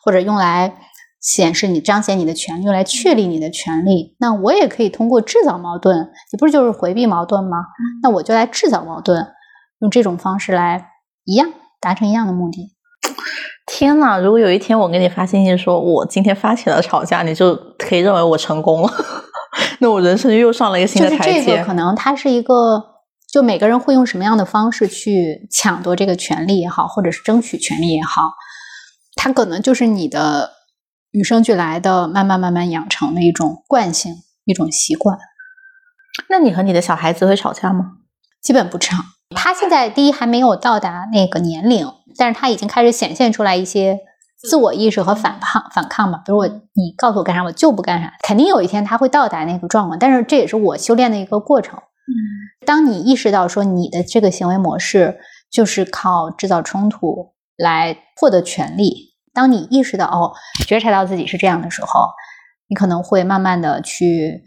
[0.03, 0.73] 或者用来
[1.21, 4.15] 显示你彰显你的权利，用来确立你的权利。
[4.19, 7.57] 那我也可以通过制造矛盾，你不是就是回避矛盾吗？
[8.01, 9.23] 那我就来制造矛盾，
[9.81, 10.87] 用这种方式来
[11.25, 12.71] 一样达成一样的目的。
[13.67, 14.19] 天呐！
[14.19, 18.91] 如果有一天我给你发信息说我今天发起了吵架，你就可以认为我成功了，
[19.79, 21.43] 那我人生又上了一个新的台阶。
[21.45, 22.83] 这个可能它是一个，
[23.31, 28.31] 就每个人会用什么样的方式去抢夺这个权利也好，或者是争取权利也好，
[29.15, 30.51] 它可能就是你的
[31.11, 35.17] 与生俱来的、慢慢慢慢养成的一种惯性、一种习惯，
[36.29, 37.93] 那你和你的小孩子会吵架吗？
[38.41, 38.97] 基本不吵。
[39.35, 41.87] 他现在第一还没有到达那个年龄，
[42.17, 43.99] 但是他已经开始显现出来一些
[44.47, 46.19] 自我意识和反抗反抗嘛。
[46.25, 48.13] 比如我你告诉我干啥，我就不干啥。
[48.21, 51.77] 肯定有一天他会到达那个状况，但是这也是我修炼的一个过程。
[51.77, 52.11] 嗯
[52.65, 55.17] 当你意识到说你的这个行为模式
[55.51, 60.33] 就是靠制造冲突来获得权利，当你意识到哦，
[60.65, 62.07] 觉察到自己是这样的时候，
[62.67, 64.43] 你可能会慢慢的去，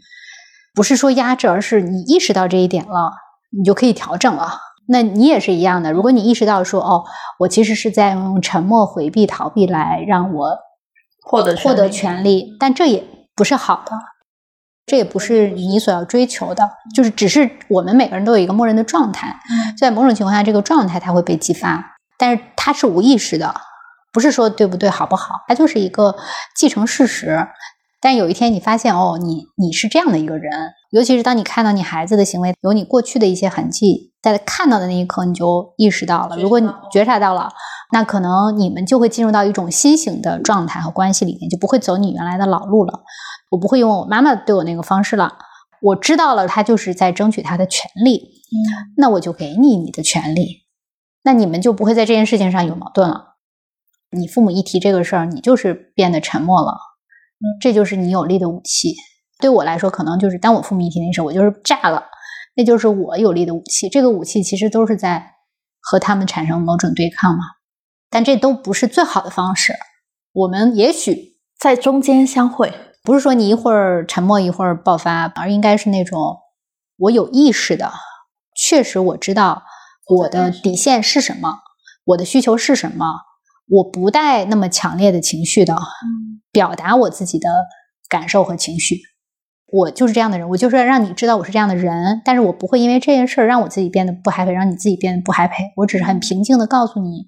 [0.73, 3.11] 不是说压制，而是你意识到这一点了，
[3.57, 4.59] 你就可以调整了。
[4.87, 7.03] 那你也是一样的，如果你意识到说哦，
[7.39, 10.57] 我其实是在用沉默、回避、逃避来让我
[11.21, 13.03] 获得获得权利，但这也
[13.35, 13.91] 不是好的，
[14.85, 19.37] 这也不是你所要追求的，就是只是我们每个人都有一个默认的状态，
[19.77, 23.53] 在某种情况下，这个状态它会被激发，但是它是无意识的，
[24.13, 26.15] 不是说对不对、好不好，它就是一个
[26.55, 27.47] 既成事实。
[27.99, 36.37] 但有一天你发现哦，你你是这样的一个人，尤其是当你看到你孩子的行为有你过去的一些痕迹，在看到的那一刻，你就意识到了。
[36.37, 37.49] 如果你觉察到了，
[37.91, 43.03] 那可能你们就会进入到一种新型的状态和关系里面，就不会走你原来的老路了。
[43.49, 45.37] 我不会用我妈妈对我那个方式了。
[45.81, 48.41] 我知道了，他就是在争取他的权利，
[48.97, 50.63] 那我就给你你的权利，
[51.23, 53.35] 那你们就不会在这件事情上有矛盾了。
[54.11, 56.77] 你父母一提这个事儿，你就是变得沉默了，
[57.61, 58.95] 这就是你有力的武器。
[59.39, 62.03] 对我来说，可能就是当我父母一提那事儿，我就是炸了，
[62.55, 63.87] 那就是我有力的武器。
[63.89, 65.35] 这个武器其实都是在
[65.79, 67.43] 和他们产生某种对抗嘛，
[68.09, 69.73] 但这都不是最好的方式。
[70.33, 72.73] 我们也许在中间相会。
[73.03, 76.39] 不是说你一会儿沉默一会儿爆发，而应该是那种
[76.97, 77.93] 我有意识的，
[78.53, 79.63] 确实我知道
[80.09, 81.59] 我的底线是什么，
[82.03, 83.05] 我的需求是什么，
[83.69, 85.77] 我不带那么强烈的情绪的
[86.51, 87.47] 表达我自己的
[88.09, 88.99] 感受和情绪。
[89.71, 95.71] 我就是这样的人，我就是要让你知道我是这样的人，但是我不会因为这件事儿让我自己变得不 happy，让你自己变得不 happy。
[95.75, 97.27] 我只是很平静的告诉你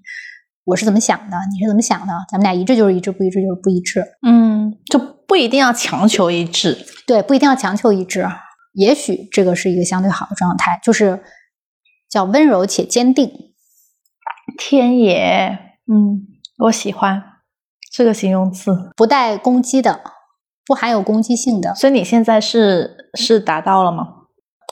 [0.66, 4.04] 我是怎么想的，你是怎么想的，咱们俩一致就是一致，不一致就是不一致。
[4.26, 6.78] 嗯，就不一定要强求一致。
[7.06, 8.28] 对，不一定要强求一致，
[8.74, 11.22] 也许这个是一个相对好的状态，就是
[12.10, 13.32] 叫温柔且坚定。
[14.58, 15.58] 天爷，
[15.92, 16.28] 嗯，
[16.66, 17.22] 我喜欢
[17.92, 18.92] 这个形容词。
[18.96, 20.02] 不带攻击的，
[20.70, 24.06] 不含有攻击性的，所以你现在是是达到了吗？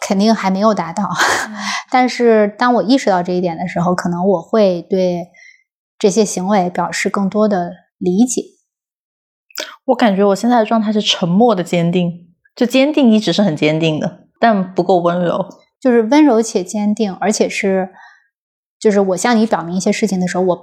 [0.08, 1.10] 肯定还没有达到。
[1.90, 5.26] 但是当我意识到这一点的时候，可能我会对
[5.98, 8.44] 这些行为表示更多的理解。
[9.86, 12.12] 我感觉我现在的状态是沉默的坚定，
[12.56, 15.50] 就坚定一直是很坚定的，但不够温柔。
[15.82, 17.90] 就是温柔且坚定，而且是，
[18.80, 20.58] 就是我向你表明一些事情的时候，我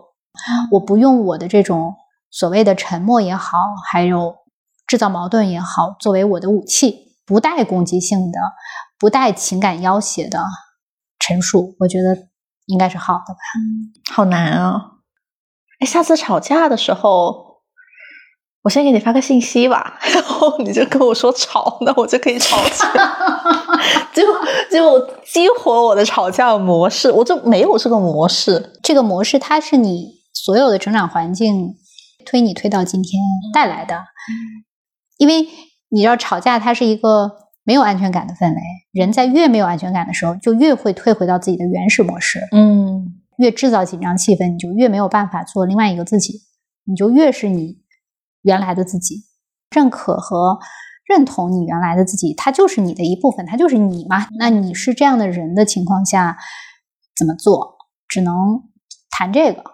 [0.71, 1.95] 我不用我的这种
[2.31, 3.59] 所谓的沉默也好，
[3.91, 4.37] 还有
[4.95, 8.39] 制造矛盾也好，作为我的武器，不带攻击性的，
[8.97, 10.45] 不带情感要挟的
[11.19, 12.17] 陈述，我觉得
[12.67, 14.15] 应该是好的吧。
[14.15, 14.81] 好难啊！
[15.81, 17.63] 哎，下次吵架的时候，
[18.63, 23.05] 我先给你发个信息吧，然后你就跟我说吵，那我就可以吵起来，
[24.15, 24.23] 就
[24.71, 27.11] 就激活我的吵架模式。
[27.11, 31.75] 我就没有这个模式，这个模式它是你所有的成长环境
[32.25, 33.21] 推你推到今天
[33.53, 34.05] 带来的。
[35.19, 35.47] 因为
[35.89, 37.31] 你知道，吵架它是一个
[37.65, 38.61] 没有安全感的氛围，
[38.93, 42.41] 人在越没有安全感的时候，就越会退回到自己的原始模式。
[42.53, 46.43] 嗯越制造紧张气氛，你就越没有办法做另外一个自己，
[46.85, 47.79] 你就越是你
[48.43, 49.25] 原来的自己。
[49.75, 50.61] 认可和
[51.05, 54.29] 认同你原来的自己，它就是你的一部分，它就是你嘛。
[54.39, 56.39] 那你是这样的人的情况下，
[57.17, 57.77] 怎么做？
[58.07, 58.63] 只能
[59.11, 59.65] 谈这个。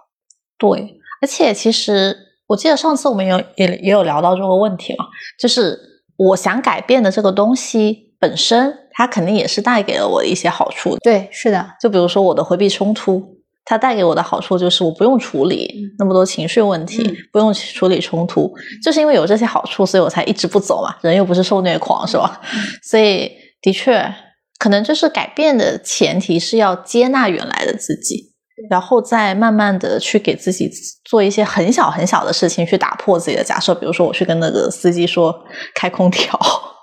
[0.57, 2.17] 对，而且其实
[2.51, 5.05] 我记得上次我们有也也有聊到这个问题嘛，
[5.39, 5.79] 就是
[6.17, 10.99] 我想改变的这个东西本身，它肯定也是带给了我一些好处的。
[11.01, 13.23] 对，是的，就比如说我的回避冲突，
[13.65, 20.93] 它带给我的好处就是我不用处理那么多情绪问题，嗯不用处理冲突，就是因为有这些好处，所以我才一直不走嘛。
[21.03, 22.41] 人又不是受虐狂，是吧？
[22.83, 23.31] 所以
[23.63, 24.13] 的确，
[24.59, 28.33] 可能就是改变的前提是要接纳原来的自己，
[28.69, 30.71] 然后再慢慢的去给自己
[31.05, 33.75] 做一些很小很小的事情，去打破自己的假设。
[33.75, 35.35] 比如说，我去跟那个司机说
[35.75, 36.39] 开空调，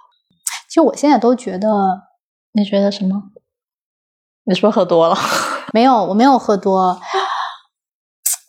[0.69, 1.67] 其实我现在都觉得
[2.53, 3.21] 你觉得什么？
[4.45, 5.15] 你是不是喝多了？
[5.73, 6.99] 没有，我没有喝多，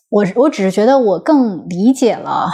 [0.09, 2.49] 我我只是觉得我更理解了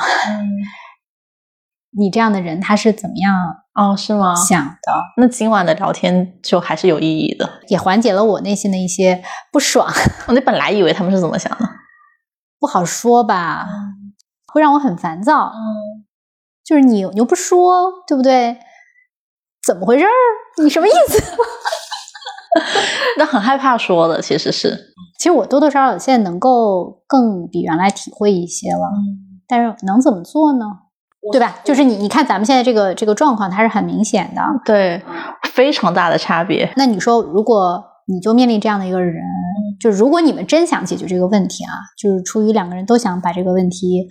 [1.97, 4.35] 你这样的人他是怎么样哦，是吗？
[4.35, 7.61] 想的，那今晚的聊天就还是有意义的。
[7.69, 9.23] 也缓解了我内心的一些
[9.53, 9.87] 不爽。
[10.29, 11.69] 我 那本来以为他们是怎么想的，
[12.61, 13.67] 不好说吧，
[14.53, 15.47] 会让我很烦躁。
[15.55, 16.05] 嗯
[16.65, 18.57] 就是你你又不说，对不对？
[19.67, 20.63] 怎么回事儿？
[20.63, 21.23] 你什么意思？
[23.19, 28.89] 那很害怕说的，其实是，其实我多多少少现在能够更比原来体会一些了，
[29.47, 30.65] 但是能怎么做呢？
[31.33, 31.59] 对吧？
[31.65, 34.43] 就是你你看咱们现在这个这个状况，它是很明显的。
[34.65, 35.03] 对，
[35.53, 36.73] 非常大的差别。
[36.77, 39.23] 那你说，如果你就面临这样的一个人，
[39.81, 44.07] 就如果你们真想解决这个问题啊，就是出于两个人都想把这个问题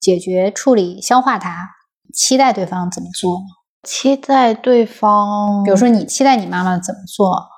[0.00, 1.70] 解决、处理、消化它，
[2.12, 3.44] 期待对方怎么做呢？
[3.84, 7.48] 期待对方，比如说，你期待你妈妈怎么做，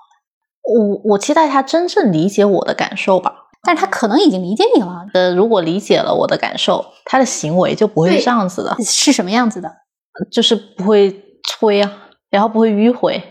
[0.63, 3.40] 我我期待她真正理解我的感受吧。
[3.63, 9.71] 但是他可能已经理解你了，呃，如果理解了我的感受，他的行为就不会是这样子的，是什么样子的？
[10.31, 11.91] 就是不会催啊，
[12.31, 13.23] 然后不会迂回，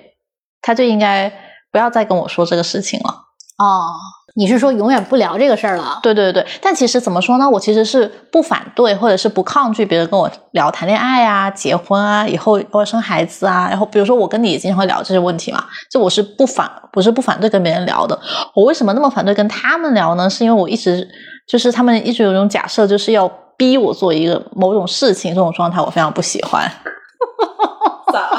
[0.61, 1.31] 他就应该
[1.71, 3.09] 不要再跟我说这个事情了。
[3.57, 3.93] 哦，
[4.35, 5.99] 你是说永远不聊这个事儿了？
[6.01, 7.49] 对对对，但其实怎么说呢？
[7.49, 13.67] 我其实是不反对或者是不抗拒别人跟我聊谈恋爱啊、结婚啊、以后要生孩子啊。
[13.69, 18.17] 然后比如说我跟你也经常会聊这些问题嘛，就我是不反，不是不反对跟别人聊的。
[18.53, 20.29] 我为什么那么反对跟他们聊呢？
[20.29, 21.07] 是因为我一直
[21.47, 23.27] 就是他们一直有一种假设，就是要
[23.57, 26.71] 逼我做一个某种事情，这种状态我非常不喜欢。
[28.13, 28.29] 咋？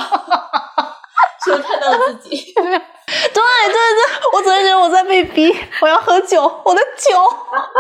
[1.45, 2.55] 是不是看到了自己？
[3.35, 5.53] 对对对，我总是觉得我在被逼，
[5.83, 7.17] 我要喝酒，我的酒。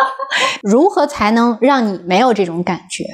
[0.63, 3.05] 如何才能让你没有这种感觉？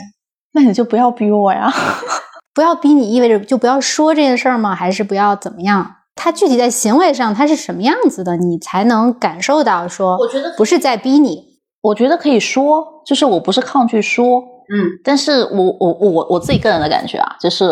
[0.52, 1.72] 那你就不要逼我呀！
[2.54, 4.74] 不要逼你，意味着就不要说这件事儿吗？
[4.74, 5.92] 还是不要怎么样？
[6.14, 11.44] 他具体在行为上他是什么样子的，你才能感受到说，我觉得不是在逼你。
[11.82, 17.70] 我觉得可以说，就是我不是抗拒说，嗯，但是我我我我自己个人的感觉啊，就是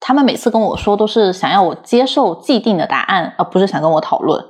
[0.00, 4.44] 他们每次跟我说都是想要我接受既定的答案，而不是想跟我讨论。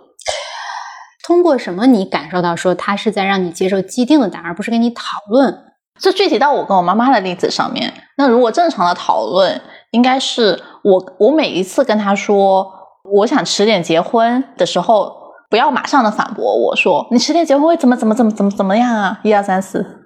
[1.26, 5.64] 通过什么你感受到说他是在让你接受既定的答案，而不是跟你讨论？
[5.98, 9.60] 这具体到我跟我妈妈的例子上面，那如果正常的讨论，
[9.92, 12.70] 应该是我我每一次跟她说
[13.18, 15.10] 我想迟点结婚的时候，
[15.48, 19.20] 不要马上的反驳我说你迟点结婚会怎么怎么怎么怎么怎么样啊？
[19.22, 20.04] 一二三四，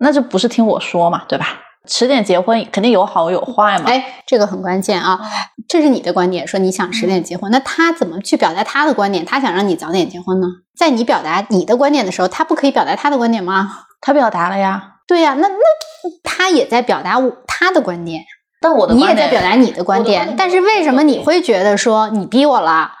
[0.00, 1.61] 那就不是听我说嘛，对吧？
[1.88, 3.84] 迟点结婚肯定有好有坏嘛。
[3.86, 5.20] 哎，这个很关键啊！
[5.68, 9.24] 这是你的观点，说你想迟点结婚，那他怎么去表达他的观点？
[9.24, 10.46] 他想让你早点结婚呢？
[10.76, 13.86] 在你表达你的观点的时候，他不可以表达他的观点吗？
[14.00, 18.22] 他表达了呀，对呀、那那他也在表达我他的观点，
[18.60, 22.92] 但我的你也在表达你的观点，但是为什么你会觉得说你逼我了？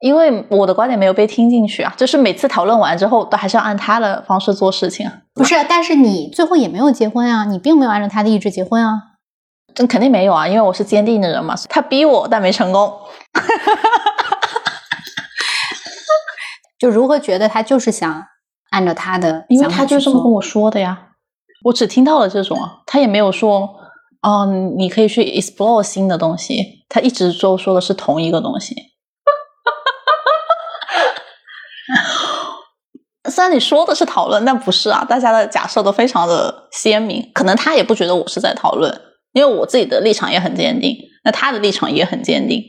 [0.00, 5.12] 因为我的观点没有被听进去啊，就是每次讨论完之后，都还是要按他的方式做事情啊。
[5.34, 8.94] 不是，但是你最后也没有结婚啊，你并没有按照他的意志结婚啊。
[9.74, 11.54] 这肯定没有啊，因为我是坚定的人嘛。
[11.68, 12.92] 他逼我，但没成功。
[16.78, 18.22] 就如何觉得他就是想
[18.70, 21.08] 按照他的因为他就这么跟我说的呀。
[21.64, 23.76] 我只听到了这种啊，他也没有说，
[24.22, 26.84] 哦，你可以去 explore 新的东西。
[26.88, 28.74] 他一直都说的是同一个东西。
[33.36, 37.22] 虽然你说的是讨论，但不是啊，大家的假设都非常的鲜明。
[37.34, 38.90] 可能他也不觉得我是在讨论，
[39.34, 42.62] 因为我自己的立场也很坚定，那他的立场也很坚定。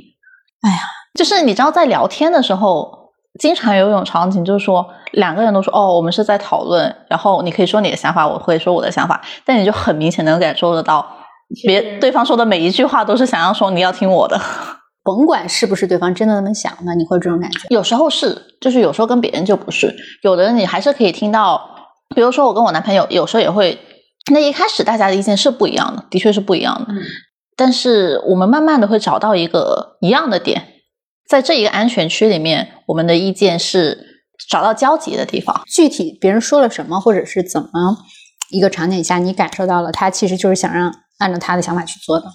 [0.59, 0.77] 哎呀，
[1.17, 11.07] 就是你知道，在聊天的时候，经常有一种场景，就是说两个人都说哦，我们是在讨论，然后你可以说你的想法，我会说我的想法，但你就很明显能感受得到，
[11.65, 14.37] 别对方说的每一句话都是想要说你要听我的。
[15.07, 17.59] 甭管是不是对方真的那么想那，你会有这种感觉。
[17.69, 19.95] 有时候是，就是有时候跟别人就不是。
[20.21, 21.61] 有的人你还是可以听到，
[22.13, 23.79] 比如说我跟我男朋友，有时候也会，
[24.33, 26.93] 那一开始大家的意见是不一样的，的确是不一样的。
[26.93, 26.97] 嗯
[27.55, 30.73] 但是我们慢慢的会找到一个一样的点，
[31.27, 33.97] 在这一个安全区里面，我们的意见是
[34.47, 35.63] 找到交集的地方。
[35.65, 37.69] 具体别人说了什么，或者是怎么
[38.51, 42.25] 一个场景下，你感受到了他其实就是想让按照他的想法去做的。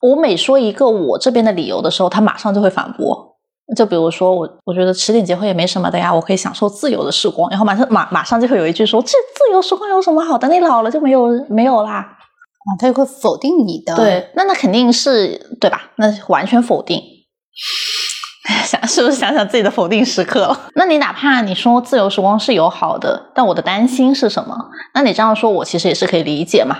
[0.00, 3.36] 我每说一个我这边的理由的时候，他马上就会反驳。
[3.76, 7.50] 就比如说我，我觉得迟点结婚也没什么的呀，我可以享受自由的时光。
[7.50, 10.48] 然后马上马马上就会有一句说，这自由时光有什么好的？
[10.48, 11.96] 你老了就没有没有啦。
[11.98, 13.94] 啊，他就会否定你的。
[13.94, 15.90] 对，那那肯定是对吧？
[15.96, 17.02] 那完全否定。
[18.64, 20.58] 想是不是想想自己的否定时刻了？
[20.74, 24.56] 那你哪怕你说自由时光是有好的，但我的担心是什么？
[24.94, 26.78] 那你这样说，我其实也是可以理解嘛，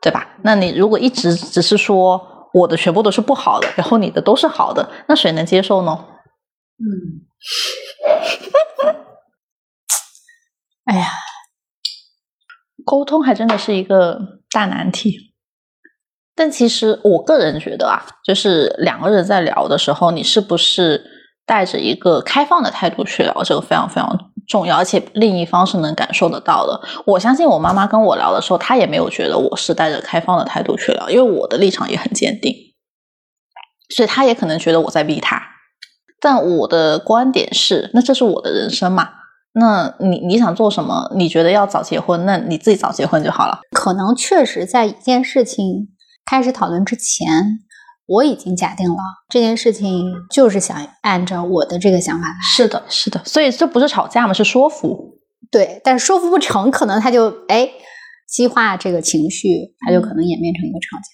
[0.00, 0.26] 对吧？
[0.42, 2.18] 那你如果一直只是说
[2.54, 6.06] 我的全部都是不好的，然后你的都是好的，那谁能接受呢？
[6.78, 7.26] 嗯，
[10.84, 11.06] 哎呀，
[12.84, 15.32] 沟通还真的是一个大难题。
[16.34, 21.04] 但其实我个人觉得啊，就是两个人在聊的时候，你是不是
[21.44, 26.78] 带着一个开放的态度去聊，这个非常非常重要，而且另一方是能感受得到的。
[27.06, 32.54] 我相信我妈妈跟我聊的时候，她也没有觉得我是带着开放的态度去聊，因为我的立场也很坚定，
[33.88, 35.40] 所以她也可能觉得我在逼她。
[36.20, 39.08] 但我的观点是，那这是我的人生嘛？
[39.54, 41.10] 那你你想做什么？
[41.16, 43.60] 你觉得要早结婚，那你自己早结婚就好了。
[43.70, 45.88] 可能确实在一件事情
[46.26, 47.58] 开始讨论之前，
[48.06, 48.96] 我已经假定了
[49.28, 52.34] 这件事情就是想按照我的这个想法来。
[52.42, 55.18] 是的，是的，所以这不是吵架嘛，是说服。
[55.50, 57.68] 对，但是说服不成，可能他就哎
[58.28, 59.48] 激化这个情绪，
[59.84, 61.04] 他就可能演变成一个吵架。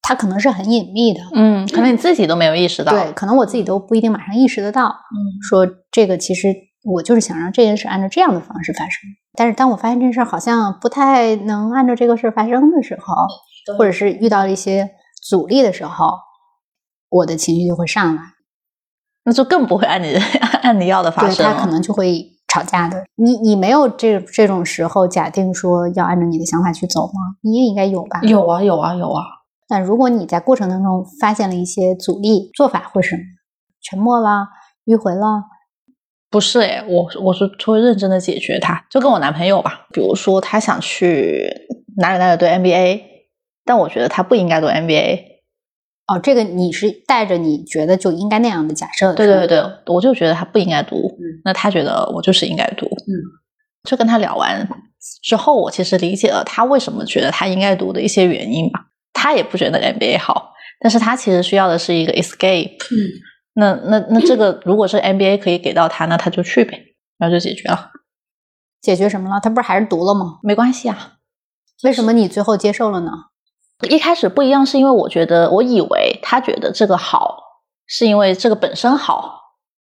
[0.00, 2.92] 他可能是很隐秘的，嗯，可能你自己都没有意识到。
[2.92, 4.86] 对，可能我自己都不一定马上意识得到。
[4.86, 6.48] 嗯，说这个其实
[6.84, 9.02] 我就是想让这件事按照这样的方式发生。
[9.36, 13.14] 但是当我发现这件事好像不太能按照这个事儿发生的时候，
[13.76, 14.88] 或者是遇到了一些
[15.28, 16.06] 阻力的时候，
[17.10, 18.22] 我的情绪就会上来。
[19.24, 20.14] 那就更不会按你
[20.62, 21.54] 按你要的发对生了。
[21.54, 23.04] 他可能就会吵架的。
[23.16, 27.36] 你你没有这这种时候假定说要按照你的想法去走吗？
[27.42, 28.20] 你也应该有吧。
[28.22, 29.22] 有啊，有啊，有啊。
[29.68, 33.22] 那如果你在过程当中发现了一些阻力，做法会是什么？
[33.82, 34.48] 沉默了，
[34.86, 35.44] 迂回了。
[36.30, 38.82] 不是诶，我我是会认真的解决它。
[38.90, 41.50] 就跟我男朋友吧，比如说他想去
[41.98, 43.02] 哪里哪里读 MBA，
[43.64, 45.37] 但我觉得他不应该读 MBA。
[46.08, 49.14] 哦，这个你是带着你觉得就应该那样的假设的。
[49.14, 52.86] 对对对，我就觉得他不应该读，嗯那他觉得我就是应该读。
[52.86, 53.12] 嗯，
[53.84, 54.66] 就跟他聊完
[55.22, 58.86] 之后，我其实理解了他为什么觉得他应该读的一些原因吧。
[59.12, 62.76] 他也不觉得 MBA 好，但是他其实需要的是一个 escape。
[62.90, 62.96] 嗯，
[63.54, 66.80] 那那那这个如果是 MBA 可以给到他，那他就去呗，
[67.18, 67.90] 然后就解决了，
[68.80, 69.40] 解决什么了？
[69.42, 70.38] 他不是还是读了吗？
[70.42, 71.16] 没关系啊。
[71.82, 73.10] 为什么你最后接受了呢？
[73.86, 77.38] 一开始不一样，是因为我觉得我以为他觉得这个好，
[77.86, 79.40] 是因为这个本身好，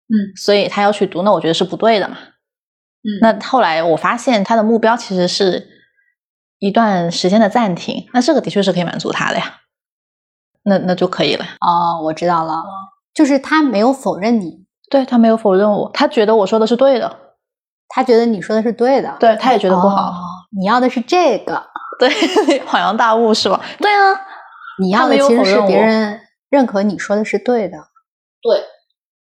[0.09, 2.17] 嗯，所以他要去读，那我觉得是不对的嘛。
[2.17, 3.09] 嗯。
[3.21, 5.69] 那后来我发现他的目标其实是
[6.59, 9.61] 一段时间的暂停，那这个的确是可以满足他的呀，
[10.63, 11.45] 那那就可以了。
[11.61, 12.61] 哦，我知道了，
[13.13, 17.19] 就是他没有否认你，对他没有否认我，他觉得我说的是对的，
[17.87, 20.13] 他觉得你说的是对的，对他也觉得不好，哦
[20.57, 21.63] 你要的是这个，
[21.99, 22.09] 对，
[22.65, 23.59] 恍然大悟是吧？
[23.79, 24.19] 对啊，
[24.79, 26.19] 你要的其实是别人
[26.49, 27.77] 认可你说的是对的。
[28.41, 28.63] 对，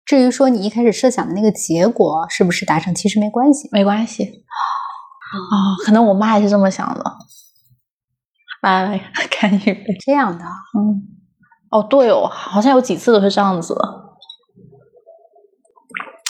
[0.05, 3.69] 至于说你一开始设想的那个结果是不是达成，其实没关系。
[3.73, 4.25] 没关系。
[5.33, 7.05] 哦，可能我妈也是这么想的。
[8.63, 9.97] 来来， 干一杯。
[10.05, 11.03] 这样的，嗯，
[11.71, 13.77] 哦，对哦，好像有几次都是这样子。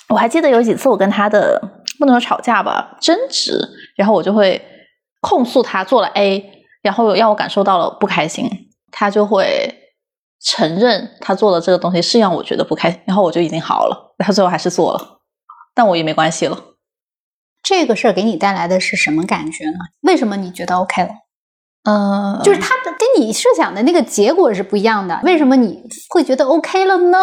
[0.09, 1.61] 我还记得有几次我跟他的
[1.99, 3.61] 不能说吵架吧，争执，
[3.97, 4.61] 然后我就会
[5.21, 8.49] 控诉他做了 A，然后让我感受到了不开心，
[8.91, 9.93] 他就会
[10.43, 15.21] 承认他做的这个东西是让我觉得不开心，然后我就已经好了，然后最后还是做了，
[15.75, 16.59] 但我也没关系了。
[17.63, 19.79] 这个事儿给你带来的是什么感觉呢？
[20.01, 21.11] 为什么你觉得 OK 了？
[21.85, 27.19] 嗯，就是他的跟你设想的那个结果是不一样的，为什么你会觉得 OK 了呢？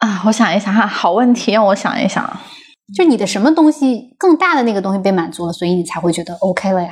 [0.00, 2.38] 啊，我想一想哈，好问题，让我想一想。
[2.94, 6.90] 就你的什么东西更大的那个东西被满足了，所以你才会觉得 OK 了呀？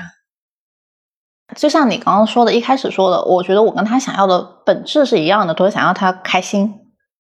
[1.56, 6.74] 就像你刚刚说的，一开始说的，我觉得我跟他想要的本质是一样的，都是想要他开心。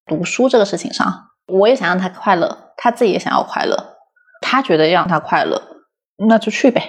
[0.06, 1.06] 读书这个事情上，
[1.46, 3.96] 我也想让他快乐，他自己也想要快乐。
[4.40, 5.62] 他觉得让他快乐，
[6.28, 6.82] 那就去呗。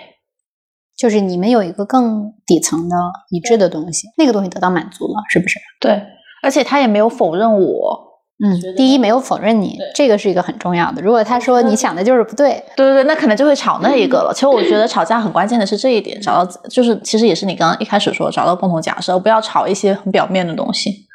[0.95, 2.95] 就是你们有一个更底层的
[3.29, 5.59] 一致的东西，那个东西得到满足了，是不是？
[5.79, 6.01] 对，
[6.43, 8.09] 而且他也没有否认我。
[8.41, 11.01] 嗯，第一没有否认你，这个是一个很重要的。
[11.01, 14.31] 如果他说你想的就是不对，对对对，那可能就会吵那一个了。
[14.33, 21.05] 其实我觉得吵架很关键的是这一点，找到就是其实也是你刚刚一开始说找到共同假设，不要吵一些很表面的东西。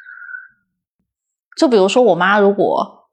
[1.57, 3.07] 就比如说我妈，如果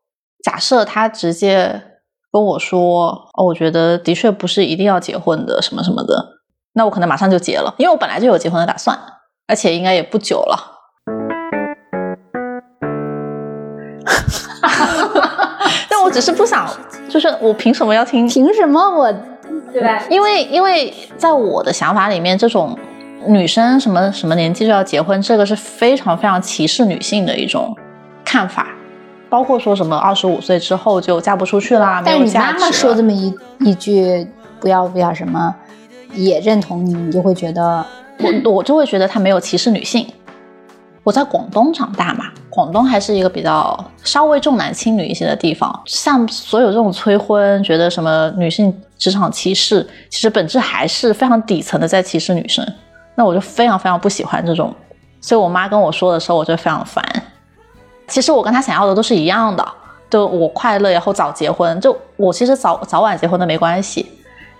[0.45, 1.83] 假设她直接
[2.31, 6.23] 跟我说，哦，我觉得的确不是一定要结婚的，什么什么的，
[6.75, 8.99] 那我可能马上就结了，因为我本来就有结婚的打算，
[9.47, 10.72] 而且应该也不久了。
[16.03, 16.69] 我只是不想，
[17.09, 18.27] 就是我凭什么要听？
[18.27, 19.13] 凭什么我？
[19.73, 20.03] 对吧？
[20.11, 22.77] 因为因为在我的想法里面，这种
[23.27, 27.77] 女生什么什么年纪就要结婚，这个是非常非常歧视女性的一种
[28.25, 28.69] 看法。
[29.31, 34.27] 包括说什么二十五岁之后就嫁不出去啦，但是你妈妈说这么一一句
[34.61, 35.55] 不要不要什么，
[36.13, 37.83] 也认同你，你就会觉得
[38.19, 40.07] 我我就会觉得她没有歧视女性。
[41.03, 43.75] 我在广东长大嘛，广东还是一个比较
[44.05, 45.83] 稍微重男轻女一些的地方。
[45.87, 52.63] 像所有这种催婚，觉得什么女性职场歧视，其实本质还是非常底层的在歧视女生。
[53.15, 54.75] 那我就非常非常不喜欢这种，
[55.23, 57.03] 所以我妈跟我说的时候，我就非常烦。
[58.07, 59.67] 其实我跟她想要的都是一样的，
[60.11, 61.81] 就我快乐，然后早结婚。
[61.81, 64.05] 就我其实早早晚结婚都没关系，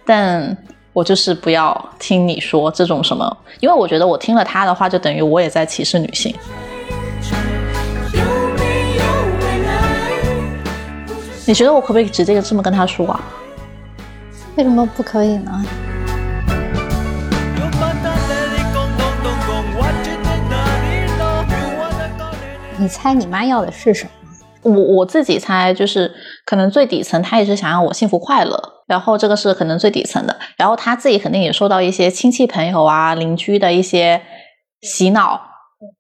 [0.07, 0.57] 但。
[0.95, 6.35] 我就是不要听你说这种什么，因为我觉得我听了他的话，就等于我也在歧视女性。
[11.53, 13.21] 你觉得我可不可以直接这么跟他说啊？
[14.57, 15.63] 为什么不可以呢？
[22.79, 24.11] 你猜你妈要的是什么？
[24.63, 26.11] 我我自己猜，就是
[26.47, 34.23] 可能最底层，她也是想要我幸福快乐，然后这个是可能最底层的，然后她自己肯定也受到一些亲戚朋友啊、邻居的一些
[34.81, 35.39] 洗脑，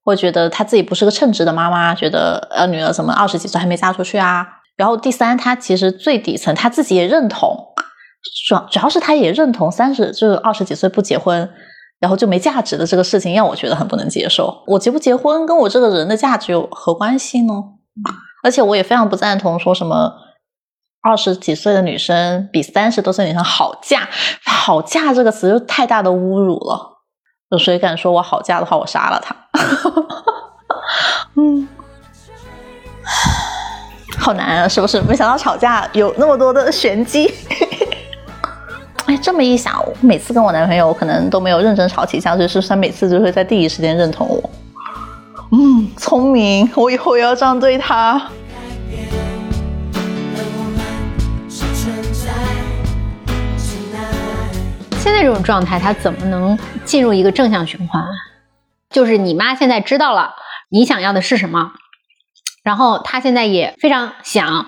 [0.02, 4.48] 会觉得她自己不是个称职的妈妈，觉得呃女儿怎么二十几岁还没嫁出去啊？
[4.76, 7.56] 然后第三，他其实最底层他自己也认同，
[8.48, 11.50] 主主要是他也认同三十就是二十几岁不结婚，
[12.00, 14.62] 然后就没价值的这个事情，让我觉得很不能接受。
[14.66, 17.52] 我结不结婚跟我这个人的价值有何关系呢？
[18.42, 20.12] 而且我也非常不赞同说什么
[21.00, 24.08] 二十几岁的女生比三十多岁女生好嫁，
[24.44, 27.02] 好嫁这个词就太大的侮辱了。
[27.50, 29.36] 有谁敢说我好嫁的话，我杀了他？
[31.36, 31.68] 嗯，
[34.22, 35.00] 好难啊，是不是？
[35.00, 37.28] 没想到吵架有那么多的玄机。
[39.06, 44.50] 哎，这么一想，每次跟我男朋友可能都没有认真吵起架，就是他每次就会在第一时间认同我。
[45.50, 48.28] 嗯，聪明，我以后也要这样对他。
[55.00, 58.00] 现在这种状态，他怎么能进入一个正向循环？
[58.88, 60.34] 就是你妈现在知道了
[60.68, 61.72] 你想要的是什么，
[62.62, 64.66] 然后他现在也非常想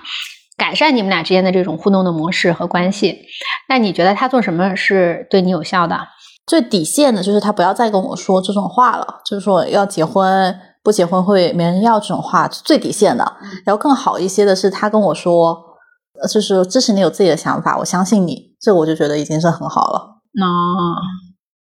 [0.57, 3.21] 改善你们俩之间的这种互动的模式和关系。
[3.69, 5.99] 那你觉得他做什么是对你有效的？
[6.45, 10.55] 最底线的就是他不要再跟我说这种话了，就是说要结婚。
[10.83, 15.57] 不结婚会没人要这种话最底线的，然后更好一些的是他跟我说，
[16.31, 20.19] 就是支持你有自己的想法，我相信你，这我就觉得已经是很好了。
[20.33, 20.45] 那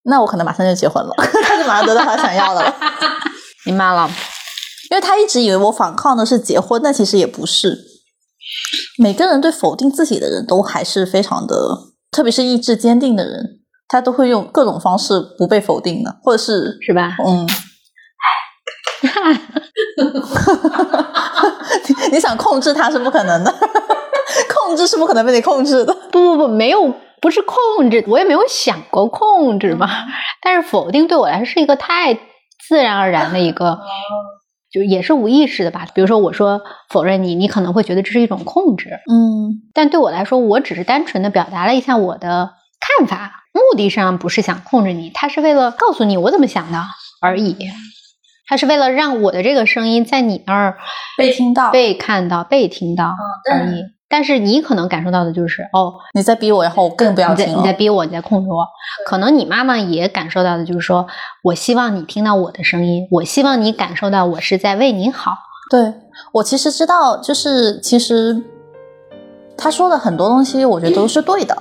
[0.03, 1.11] 那我可能马上就结婚了，
[1.43, 2.75] 他就马上得到他想要的了。
[3.65, 4.07] 明白了，
[4.89, 7.77] 因为他一直以为我反抗的是结婚，但其实也不是。
[8.97, 11.55] 每个人对否定自己的人都还是非常的，
[12.11, 17.15] 特别是意志坚定的人，他都会用各种方式不被否定的，或者是是吧？
[17.25, 17.47] 嗯。
[21.87, 23.53] 你 你想控制他是不可能的，
[24.53, 25.93] 控制是不可能被你控制的。
[26.11, 29.87] 不不不，没有，不是控制，我也没有想过控制嘛。
[30.41, 32.13] 但是否定对我来说是一个太
[32.67, 33.79] 自然而然的一个，
[34.71, 35.87] 就也是无意识的吧。
[35.93, 39.61] 比如说我说否认你，你可能会觉得这是一种控制，嗯。
[39.73, 46.83] 但对我来说，我只是单纯的表达了一下我的看法，目的上不是想控制你，他是为了告诉你我怎么想的
[47.21, 47.55] 而已。
[48.47, 50.79] 他是为了让我的这个声音在你那儿
[51.17, 53.15] 被听到、被看到、被听到
[53.51, 53.83] 而已。
[54.09, 57.59] 但是你可能感受到的就是，哦，你在逼我，然后我更不要听了。
[57.59, 58.65] 你在逼我，你在控制我。
[59.05, 61.05] 可能你妈妈也感受到的就是说，
[61.43, 65.31] 我希望你听到我的声音，我希望你感受到我是在为你好。
[65.69, 65.93] 对
[66.33, 68.41] 我其实知道，就是其实
[69.55, 71.55] 他说的很多东西，我觉得都是对的，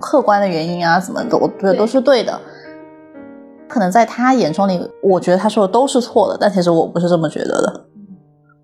[0.00, 2.40] 客观的原因啊，怎么的，我觉得都是对的。
[3.68, 7.85] 可能在他眼中里，我觉得他说的都是错的，但其实我不是这么觉得的。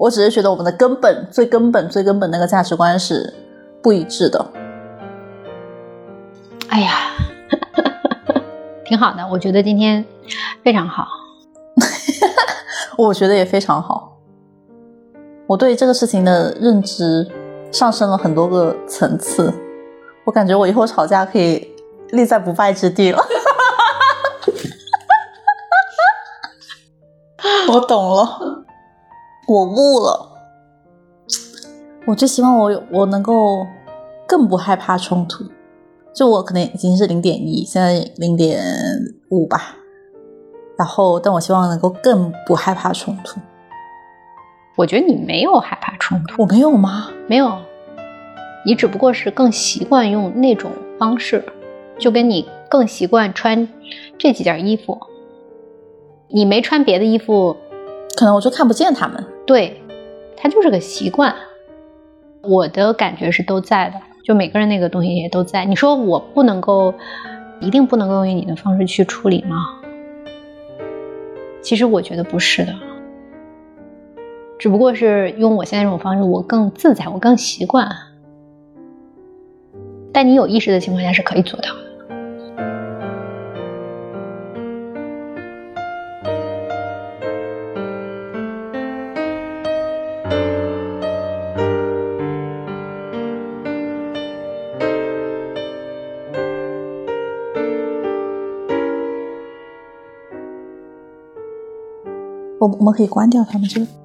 [0.02, 3.32] 我只是觉得我们的根本、最根本、最根本那个价值观是
[3.80, 4.44] 不一致的。
[6.66, 7.12] 哎呀，
[8.84, 10.04] 挺好的，我觉得今天
[10.64, 11.06] 非常好。
[12.98, 14.18] 我觉得也非常好。
[15.46, 17.30] 我对这个事情的认知
[17.70, 19.54] 上升了很多个层次，
[20.24, 21.72] 我感觉我以后吵架可以
[22.08, 23.22] 立在不败之地了。
[27.72, 28.64] 我懂了，
[29.52, 30.28] 我悟了。
[32.06, 33.66] 我就希望我有我能够
[34.26, 35.44] 更不害怕冲突。
[36.14, 38.62] 就我可能已经是零点一，现在零点
[39.28, 39.76] 五吧。
[40.78, 43.38] 然后，但我希望能够更不害怕冲突。
[44.76, 47.10] 我觉得你没有害怕冲突，我没有吗？
[47.28, 47.58] 没有，
[48.64, 51.44] 你只不过是更习惯用那种方式，
[51.98, 53.68] 就跟你更习惯穿
[54.18, 54.98] 这几件衣服。
[56.28, 57.56] 你没穿别的衣服，
[58.16, 59.24] 可能我就看不见他们。
[59.47, 59.81] 对，
[60.36, 61.35] 它就是个习惯。
[62.43, 65.64] 我的感觉是都在的，就每个人那个东西也都在。
[65.64, 66.93] 你说我不能够，
[67.60, 69.56] 一定不能够用你的方式去处理吗？
[71.60, 72.74] 其实我觉得不是的，
[74.59, 77.89] 只不过是用我现在这种方式，我更自在，我更习惯。
[80.12, 81.69] 但你有意识的情况下是可以做到。
[102.62, 104.01] 我我们可以关掉他们这个。